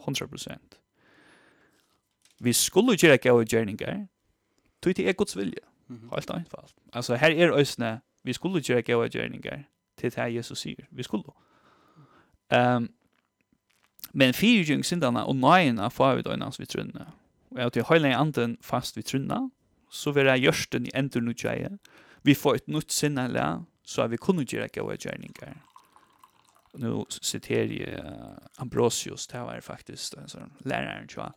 100% 0.04 0.58
vi 2.40 2.52
skulle 2.52 2.96
gjøre 2.96 3.18
gode 3.18 3.44
gjerninger, 3.44 4.06
tog 4.82 4.96
til 4.96 5.08
er 5.08 5.12
Guds 5.12 5.36
vilje. 5.36 5.64
Mm 5.88 6.10
Helt 6.14 6.30
enkelt. 6.30 6.74
Altså, 6.92 7.16
her 7.16 7.28
er 7.30 7.58
øsne, 7.58 8.00
vi 8.24 8.32
skulle 8.32 8.60
gjøre 8.60 8.82
gode 8.82 9.08
gjerninger 9.08 9.62
til 9.96 10.10
det 10.10 10.34
Jesus 10.34 10.58
sier. 10.58 10.84
Vi 10.90 11.02
skulle. 11.02 11.32
Um, 12.56 12.90
men 14.12 14.34
fire 14.34 14.64
gjøngsindene 14.64 15.24
og 15.24 15.36
nøyene 15.36 15.90
får 15.90 16.14
vi 16.14 16.22
døgnene 16.22 16.52
vi 16.58 16.66
trunner. 16.66 17.16
Og 17.50 17.58
jeg 17.58 17.72
til 17.72 17.82
høyne 17.82 18.16
anden 18.16 18.56
fast 18.60 18.96
vi 18.96 19.02
trunner, 19.02 19.50
så 19.90 20.10
vil 20.10 20.26
jeg 20.26 20.40
gjørsten 20.40 20.86
i 20.86 20.90
ender 20.94 21.20
noe 21.20 21.34
gjeie. 21.34 21.78
Vi 22.22 22.34
får 22.34 22.54
et 22.54 22.68
nytt 22.68 22.92
sinne, 22.92 23.64
så 23.84 24.02
er 24.02 24.08
vi 24.08 24.16
kunne 24.16 24.44
gjøre 24.44 24.68
gode 24.68 24.96
gjerninger 24.96 25.54
nu 26.78 27.06
citerar 27.08 27.64
jag 27.64 28.00
Ambrosius, 28.56 29.26
det 29.26 29.38
var 29.38 29.60
faktiskt 29.60 30.14
en 30.14 30.28
sån 30.28 30.52
lärare 30.58 31.06
tror 31.06 31.24
jag 31.24 31.32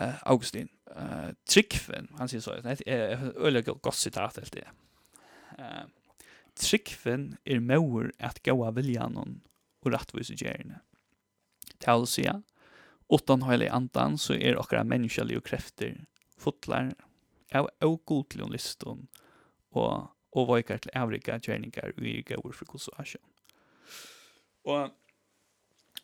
uh, 0.00 0.20
Augustin 0.30 0.70
uh, 0.92 1.32
Tryggven, 1.48 2.08
han 2.18 2.30
sier 2.30 2.42
så, 2.44 2.56
det 2.64 2.82
er 2.86 3.30
øyelig 3.36 3.66
godt 3.68 3.98
sitat 3.98 4.40
helt 4.40 4.54
det. 4.56 4.66
Uh, 5.58 5.86
Tryggven 6.58 7.34
er 7.44 7.62
mauer 7.62 8.10
at 8.22 8.42
gaua 8.46 8.70
viljanon 8.74 9.40
og 9.84 9.92
rattvise 9.92 10.36
gjerne. 10.38 10.80
Tal 11.82 12.06
sia, 12.08 12.38
utan 13.12 13.44
høylig 13.44 13.68
andan 13.74 14.16
så 14.20 14.38
er 14.38 14.58
okkara 14.60 14.86
menneskelige 14.86 15.42
krefter 15.44 15.98
fotlar 16.40 16.94
av 17.54 17.68
ogultljon 17.84 18.52
liston 18.52 19.06
og 19.74 20.14
og 20.34 20.48
vajkar 20.48 20.82
til 20.82 20.94
avrika 20.98 21.38
gjerningar 21.38 21.94
og 21.94 22.06
i 22.06 22.20
gaur 22.26 22.54
frukosuasjon. 22.58 23.22
Og 24.64 24.90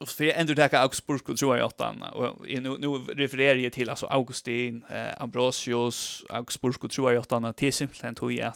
för 0.07 0.25
jag 0.25 0.41
ändå 0.41 0.55
täcka 0.55 0.79
Augsburg 0.79 1.39
tror 1.39 1.57
jag 1.57 1.67
åt 1.67 1.81
han 1.81 2.03
och 2.03 2.47
nu 2.49 2.77
nu 2.79 2.89
refererar 3.15 3.59
jag 3.59 3.73
till 3.73 3.91
alltså 3.91 4.07
Augustin 4.07 4.85
eh, 4.91 5.23
Ambrosius 5.23 6.25
Augsburg 6.29 6.91
tror 6.91 7.13
jag 7.13 7.21
åt 7.21 7.31
han 7.31 7.55
till 7.55 7.73
simpelthen 7.73 8.15
tog 8.15 8.33
jag 8.33 8.53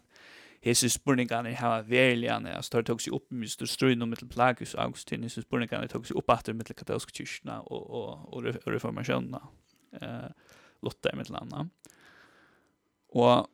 hese 0.64 0.90
spurningarna 0.90 1.57
har 1.57 1.83
verligen 1.83 2.46
alltså 2.46 2.76
det 2.76 2.85
tog 2.85 3.02
sig 3.02 3.12
upp 3.12 3.30
med 3.30 3.50
stor 3.50 3.66
strön 3.66 4.02
och 4.02 4.09
mittel 4.09 4.28
plagus 4.28 4.74
Augustin. 4.74 5.22
Hese 5.22 5.42
spurningarna 5.42 5.88
tog 5.88 6.07
sig 6.07 6.16
upp 6.16 6.30
efter 6.30 6.52
mittel 6.52 6.76
katolska 6.76 7.11
kyrkan 7.14 7.61
och 7.61 7.90
och 7.90 8.35
och 8.35 8.42
reformationen 8.66 9.40
eh 10.00 10.28
lotta 10.83 11.12
i 11.12 11.16
mittel 11.16 11.37
annat 11.37 11.66
och 13.09 13.46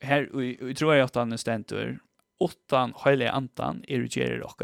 här 0.00 0.30
vi 0.32 0.74
tror 0.74 0.94
jag 0.94 1.04
att 1.04 1.14
han 1.14 1.38
ständer 1.38 1.98
åttan 2.38 2.94
heliga 3.04 3.30
antan 3.30 3.84
är 3.88 3.98
det 3.98 4.16
ger 4.16 4.42
och 4.42 4.62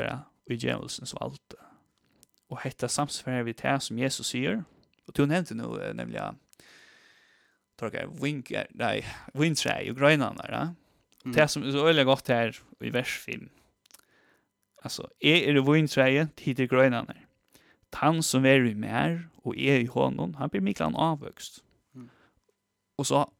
i 0.51 0.55
djävulsens 0.55 1.15
valde 1.15 1.68
och 2.49 2.61
hetta 2.61 2.89
samsfär 2.89 3.43
vi 3.43 3.53
det 3.53 3.81
som 3.81 3.99
Jesus 3.99 4.27
säger. 4.27 4.65
Och 5.07 5.13
du 5.15 5.27
nämnde 5.27 5.55
nu 5.55 5.93
nämligen 5.95 6.39
torkar 7.77 8.07
wink 8.23 8.53
nej 8.71 9.05
windträ 9.35 9.91
och 9.91 9.97
grönarna 9.97 10.43
där. 10.43 10.75
Mm. 11.25 11.37
Det 11.37 11.49
som 11.49 11.63
är 11.63 11.71
så 11.71 11.89
öliga 11.89 12.05
gott 12.05 12.29
här 12.29 12.57
i 12.81 12.91
vers 12.91 13.19
5. 13.19 13.49
Alltså 14.83 15.11
är 15.21 15.37
er 15.37 15.55
det 15.55 15.73
windträ 15.73 16.29
till 16.35 16.67
grönarna. 16.67 17.15
Han 17.93 18.23
som 18.23 18.45
är 18.45 18.67
i 18.67 18.75
mer 18.75 19.29
och 19.43 19.57
är 19.57 19.81
i 19.81 19.87
honom, 19.87 20.35
han 20.35 20.49
blir 20.49 20.61
mycket 20.61 20.87
avväxt. 20.95 21.65
Mm. 21.95 22.09
Och 22.97 23.07
så 23.07 23.31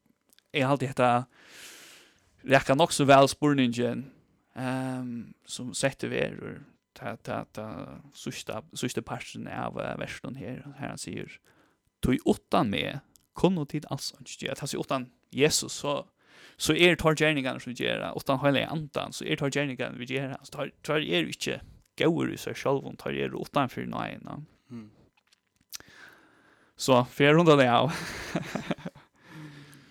är 0.51 0.65
alltid 0.65 0.89
detta 0.89 1.25
räcker 2.41 2.75
nog 2.75 2.93
så 2.93 3.05
väl 3.05 3.27
spurningen 3.27 4.11
ehm 4.55 4.99
um, 4.99 5.33
som 5.45 5.73
sätter 5.73 6.07
vi 6.07 6.17
er 6.17 6.61
ta 6.99 7.15
ta 7.23 7.43
ta 7.55 7.67
sista 8.13 8.61
sista 8.75 9.01
parten 9.05 9.47
av 9.47 9.79
versen 9.99 10.35
her 10.35 10.61
her 10.79 10.91
han 10.91 11.01
sier 11.01 11.39
tog 12.03 12.19
åttan 12.25 12.69
med 12.69 12.99
kunnu 13.39 13.65
tid 13.65 13.87
alls 13.89 14.13
ikkje 14.19 14.51
at 14.51 14.63
han 14.63 14.79
åttan 14.83 15.09
Jesus 15.31 15.81
så 15.83 16.03
så 16.59 16.75
er 16.75 16.95
tar 16.99 17.15
gjerningar 17.15 17.59
som 17.63 17.73
gjera 17.73 18.13
åttan 18.19 18.41
heile 18.43 18.67
andan 18.67 19.15
så 19.15 19.25
er 19.25 19.39
tar 19.39 19.51
gjerningar 19.51 19.95
vi 19.97 20.11
gjera 20.13 20.39
så 20.43 20.57
tar 20.57 20.71
tar 20.83 21.03
er 21.03 21.27
ikkje 21.31 21.61
gaur 21.99 22.31
i 22.31 22.37
seg 22.37 22.55
sjálv 22.55 22.85
og 22.87 22.97
tar 22.99 23.15
er 23.15 23.35
åttan 23.35 23.71
for 23.71 23.87
nei 23.87 24.17
no 24.23 24.43
så 26.79 27.01
fer 27.11 27.35
hundar 27.35 27.59
det 27.59 27.67
av. 27.67 27.91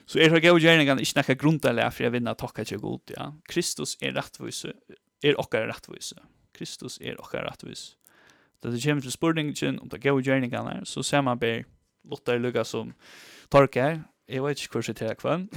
Så 0.08 0.22
er 0.24 0.32
det 0.32 0.40
gode 0.40 0.62
gjerningene 0.64 1.04
ikke 1.04 1.20
noe 1.20 1.34
grunn 1.36 1.58
til 1.60 1.80
for 1.92 2.06
jeg 2.06 2.12
vinner 2.14 2.36
takk 2.40 2.62
til 2.64 2.80
god, 2.80 3.12
ja. 3.12 3.26
Kristus 3.44 3.92
er 4.00 4.14
rettvise, 4.16 4.72
er 5.22 5.38
okkar 5.38 5.68
rettvise. 5.70 6.18
Kristus 6.54 6.98
er 7.00 7.18
okkar 7.18 7.46
rettvise. 7.46 7.96
Da 8.62 8.70
det 8.70 8.82
kommer 8.82 9.02
til 9.02 9.12
spurningen 9.12 9.78
om 9.78 9.88
det 9.88 10.02
gode 10.02 10.24
gjerningene, 10.26 10.86
så 10.86 11.02
ser 11.02 11.20
man 11.20 11.38
bare 11.38 11.64
Lotta 12.08 12.36
lukka 12.38 12.64
som 12.64 12.94
torker. 13.52 14.00
Jeg 14.28 14.42
vet 14.42 14.60
ikke 14.60 14.72
hvor 14.72 14.82
det 14.82 15.02
er 15.02 15.14
kvann. 15.14 15.48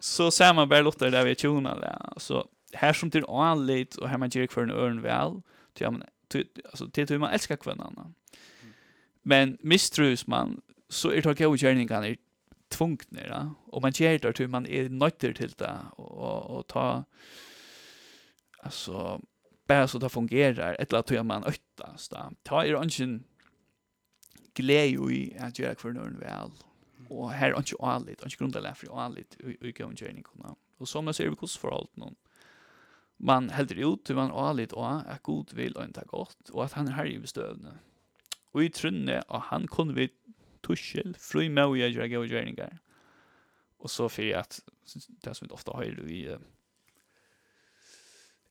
så 0.00 0.30
ser 0.30 0.52
man 0.52 0.68
bare 0.68 0.82
Lotta 0.82 1.10
der 1.10 1.24
vi 1.24 1.30
er 1.30 1.34
tjona. 1.34 1.74
Så 2.18 2.42
her 2.74 2.92
som 2.92 3.10
til 3.10 3.24
anlitt, 3.28 3.98
og 3.98 4.08
her 4.10 4.16
man 4.16 4.30
gjør 4.30 4.46
kvann 4.46 4.70
øren 4.70 5.02
vel, 5.02 5.42
til 5.74 5.92
man, 5.92 6.02
altså, 6.64 6.88
til, 6.94 7.20
man 7.20 7.34
elsker 7.34 7.56
kvann 7.56 7.80
anna. 7.80 8.10
Men 9.24 9.58
mistrus 9.60 10.28
man, 10.28 10.60
så 10.90 11.10
er 11.10 11.20
det 11.20 11.38
gode 11.38 11.58
gjerningene 11.58 12.16
tvungne, 12.70 13.22
ja. 13.26 13.42
og 13.68 13.82
man 13.82 13.92
gjør 13.92 14.18
det 14.18 14.34
til 14.36 14.50
man 14.50 14.66
er 14.66 14.88
nøytter 14.88 15.32
til 15.32 15.54
det, 15.58 15.74
og, 15.98 16.18
og, 16.18 16.50
og 16.50 16.66
ta 16.68 16.86
Alltså 18.66 19.20
bara 19.66 19.88
så 19.88 19.98
det 19.98 20.08
fungerar 20.08 20.76
ett 20.78 20.92
lat 20.92 21.26
man 21.26 21.44
öttast. 21.44 22.12
Ta 22.42 22.64
er 22.64 22.74
ungen 22.74 23.24
glädje 24.54 25.10
i 25.10 25.36
att 25.38 25.58
göra 25.58 25.74
för 25.74 25.92
någon 25.92 26.18
väl. 26.18 26.50
Och 27.08 27.30
här 27.30 27.50
har 27.50 27.58
inte 27.58 27.76
allt, 27.80 28.08
inte 28.08 28.36
grundläggande 28.38 28.74
för 28.74 29.04
allt 29.04 29.36
i 29.60 29.72
gångjärning 29.72 30.22
kunna. 30.22 30.56
Och 30.78 30.88
så 30.88 31.02
man 31.02 31.14
ser 31.14 31.28
vi 31.28 31.36
kus 31.36 31.56
förhåll 31.56 31.88
någon. 31.94 32.14
Man 33.16 33.50
heldur 33.50 33.92
ut 33.92 34.10
hur 34.10 34.14
man 34.14 34.30
allt 34.30 34.72
och 34.72 34.90
att 34.90 35.22
god 35.22 35.52
vill 35.52 35.76
och 35.76 35.84
inte 35.84 36.04
gott 36.06 36.48
och 36.48 36.64
att 36.64 36.72
han 36.72 36.88
är 36.88 36.92
här 36.92 37.06
i 37.06 37.18
bestövne. 37.18 37.72
Och 38.50 38.64
i 38.64 38.70
trunne 38.70 39.20
och 39.20 39.42
han 39.42 39.68
kunde 39.68 39.94
vi 39.94 40.08
tuschel 40.60 41.16
fri 41.18 41.48
med 41.48 41.64
att 41.64 41.78
göra 41.78 42.08
gångjärningar. 42.08 42.78
Och 43.78 43.90
så 43.90 44.08
för 44.08 44.34
att 44.34 44.60
det 45.08 45.34
som 45.34 45.48
vi 45.48 45.54
ofta 45.54 45.72
har 45.72 45.84
i 45.84 46.36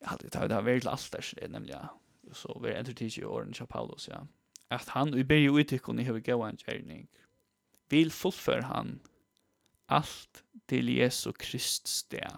hade 0.05 0.27
det 0.27 0.53
har 0.55 0.61
varit 0.61 0.85
allt 0.85 1.11
där 1.11 1.47
nämligen 1.47 1.87
så 2.31 2.59
vi 2.63 2.69
är 2.69 2.79
inte 2.79 2.93
tidigt 2.93 3.17
i 3.17 3.25
åren 3.25 3.53
till 3.53 3.65
Paulus 3.65 4.07
ja 4.07 4.27
att 4.67 4.87
han 4.87 5.11
vi 5.11 5.23
ber 5.23 5.35
ju 5.35 5.59
ut 5.59 5.73
i 5.73 5.79
kunde 5.79 6.03
ha 6.03 6.17
gå 6.17 6.43
en 6.43 6.57
gärning 6.57 7.07
vill 7.89 8.11
fullför 8.11 8.61
han 8.61 8.99
allt 9.85 10.43
till 10.65 10.89
Jesu 10.89 11.31
Kristus 11.31 12.03
det 12.03 12.31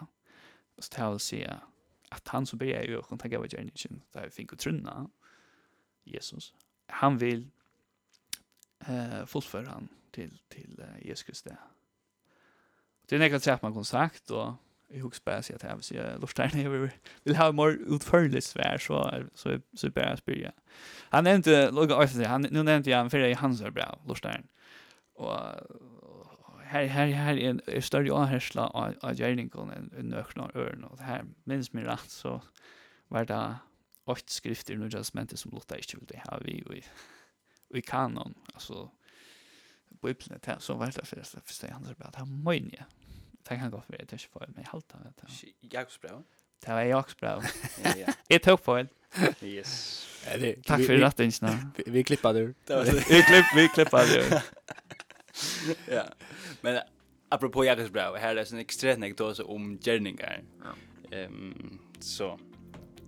så 0.77 0.95
det 0.95 1.11
vill 1.11 1.19
säga 1.19 1.61
att 2.09 2.27
han 2.27 2.45
som 2.45 2.59
ber 2.59 2.83
ju 2.83 2.97
och 2.97 3.19
tänka 3.19 3.39
vad 3.39 3.51
gärningen 3.51 4.03
där 4.11 4.23
vi 4.23 4.29
fick 4.29 4.57
trunna 4.57 5.09
Jesus. 6.03 6.53
Han 6.87 7.17
vill 7.17 7.49
eh 8.79 9.25
fullför 9.25 9.63
han 9.63 9.87
till 10.11 10.41
till 10.47 10.83
Jesus 11.01 11.23
Kristus 11.23 11.53
det 13.07 13.15
är 13.15 13.29
något 13.29 13.43
sätt 13.43 13.61
man 13.61 13.73
kan 13.73 13.85
sagt 13.85 14.31
och 14.31 14.53
jag 14.89 15.01
hooks 15.01 15.21
att 15.27 15.49
jag 15.63 15.75
vill 15.75 15.83
så 15.83 15.95
jag 15.95 16.21
lustar 16.21 16.51
när 16.53 16.63
jag 16.63 16.89
vill 17.23 17.35
ha 17.35 17.51
mer 17.51 17.95
utförligt 17.95 18.45
svär 18.45 18.77
så 18.77 19.23
så 19.33 19.59
så 19.73 19.89
bara 19.89 20.17
spela. 20.17 20.51
Han 21.09 21.23
nämnde 21.23 21.71
lugga 21.71 21.95
alltså 21.95 22.23
han 22.23 22.41
nu 22.41 22.63
nämnde 22.63 22.89
jag 22.89 22.97
han 22.97 23.09
för 23.09 23.35
hans 23.35 23.61
är 23.61 23.71
bra 23.71 23.99
lustar. 24.07 24.43
Och 25.13 25.39
här 26.63 26.85
här 26.85 27.07
här 27.07 27.37
är 27.69 27.81
större 27.81 28.11
avhärsla 28.11 28.67
av 29.01 29.13
gärningen 29.15 29.91
en 29.97 30.05
nökna 30.05 30.51
örn 30.55 30.83
och 30.83 30.99
här 30.99 31.25
minns 31.43 31.73
mig 31.73 31.83
rätt 31.83 32.09
så 32.09 32.41
var 33.07 33.25
det 33.25 33.55
åt 34.05 34.29
skrifter 34.29 34.73
i 34.73 34.87
just 34.87 35.13
mente 35.13 35.37
som 35.37 35.51
Lotta 35.51 35.75
inte 35.77 35.95
ville 35.95 36.21
ha 36.25 36.37
vi 36.37 36.63
vi 36.69 36.83
i, 37.77 37.81
kanon 37.81 38.33
alltså 38.53 38.91
bibeln 40.01 40.39
det 40.45 40.55
så 40.59 40.73
vart 40.73 40.95
det 40.95 41.05
första 41.05 41.39
första 41.41 41.73
hans 41.73 41.97
bra 41.97 42.09
det 42.11 42.17
här 42.17 42.25
möjliga 42.25 42.85
det 43.49 43.57
kan 43.57 43.71
gå 43.71 43.81
för 43.81 43.93
det 43.97 44.13
är 44.13 44.17
ikke 44.17 44.29
för 44.33 44.47
mig 44.55 44.65
halt 44.65 44.91
halte 44.91 45.27
det. 45.61 45.67
Jakobsbrev? 45.73 46.23
Det 46.65 46.73
var 46.73 46.81
Jakobsbrev. 46.81 47.41
Ett 48.29 48.43
tok 48.43 48.63
på 48.63 48.77
en. 48.77 48.87
Yes. 49.41 50.07
Tack 50.65 50.85
för 50.85 51.03
att 51.03 51.19
retten, 51.19 51.31
Vi, 51.75 51.91
vi 51.91 52.03
klippa 52.03 52.33
det. 52.33 52.53
vi, 53.09 53.21
klipp, 53.21 53.45
vi 53.55 53.67
klippa 53.67 54.05
det. 54.05 54.43
ja. 55.91 56.03
Men 56.61 56.79
apropå 57.29 57.65
Jakobsbrev, 57.65 58.15
här 58.15 58.35
är 58.35 58.53
en 58.53 58.59
extremt 58.59 58.97
anekdot 58.97 59.39
om 59.39 59.77
gärningar. 59.77 60.43
Ja. 60.63 61.27
Så, 61.99 62.39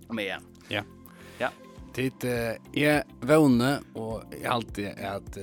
men 0.09 0.25
ja. 0.25 0.39
Ja. 0.69 0.83
Ja. 1.37 1.49
Det 1.95 2.23
är 2.23 2.57
jeg 2.73 3.03
vågne, 3.21 3.79
och 3.93 4.23
jag 4.43 4.53
alltid 4.53 4.87
är 4.87 5.15
att 5.15 5.37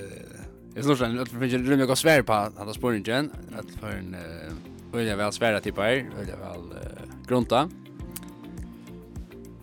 Jag 0.77 0.83
Jeg 0.83 0.85
snor 0.85 0.99
sånn, 1.01 1.15
jeg 1.17 1.29
finner 1.31 1.47
ikke 1.49 1.59
rymlig 1.71 1.89
å 1.89 1.95
svære 1.97 2.25
på 2.29 2.35
at 2.37 2.59
han 2.61 2.69
har 2.69 2.77
spørningen, 2.77 3.31
at 3.57 3.71
for 3.81 3.95
en... 3.97 4.11
Uh, 4.13 4.76
jag 5.05 5.17
väl 5.17 5.33
svära 5.33 5.61
till 5.61 5.73
sværa 5.73 6.01
tippar, 6.01 6.21
øyla 6.21 6.37
vel 6.37 6.73
uh, 6.73 7.27
grunta. 7.27 7.69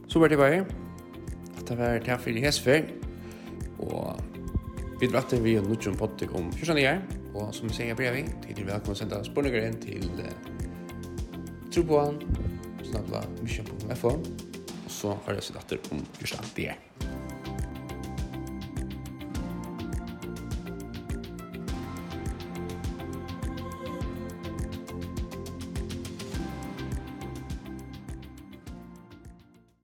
Så 0.08 0.28
tippar. 0.28 0.66
Det 1.68 1.76
bara 1.76 1.76
var 1.76 2.00
det 2.00 2.18
for 2.18 2.30
i 2.30 2.40
Hesfer. 2.40 2.84
Og 3.80 4.22
vi 5.00 5.08
drattar 5.08 5.38
vi 5.38 5.56
en 5.56 5.64
nutjon 5.64 5.98
poddik 5.98 6.36
om 6.36 6.52
14. 6.52 6.78
år. 6.78 7.02
Og 7.34 7.56
som 7.56 7.68
vi 7.68 7.74
sier 7.74 7.96
brevi, 7.96 8.24
til 8.46 8.62
er 8.62 8.68
velkommen 8.68 8.94
å 8.94 9.00
senda 9.00 9.24
spørninger 9.26 9.68
inn 9.68 9.80
til 9.82 10.10
uh, 10.22 10.30
Troboan, 11.74 12.22
snabla 12.86 13.26
mission.fo. 13.42 14.18
Og 14.18 14.92
så 14.92 15.18
har 15.26 15.40
jeg 15.40 15.50
sitt 15.50 15.58
datter 15.58 15.82
om 15.92 16.06
14. 16.22 16.68
år. 16.70 16.93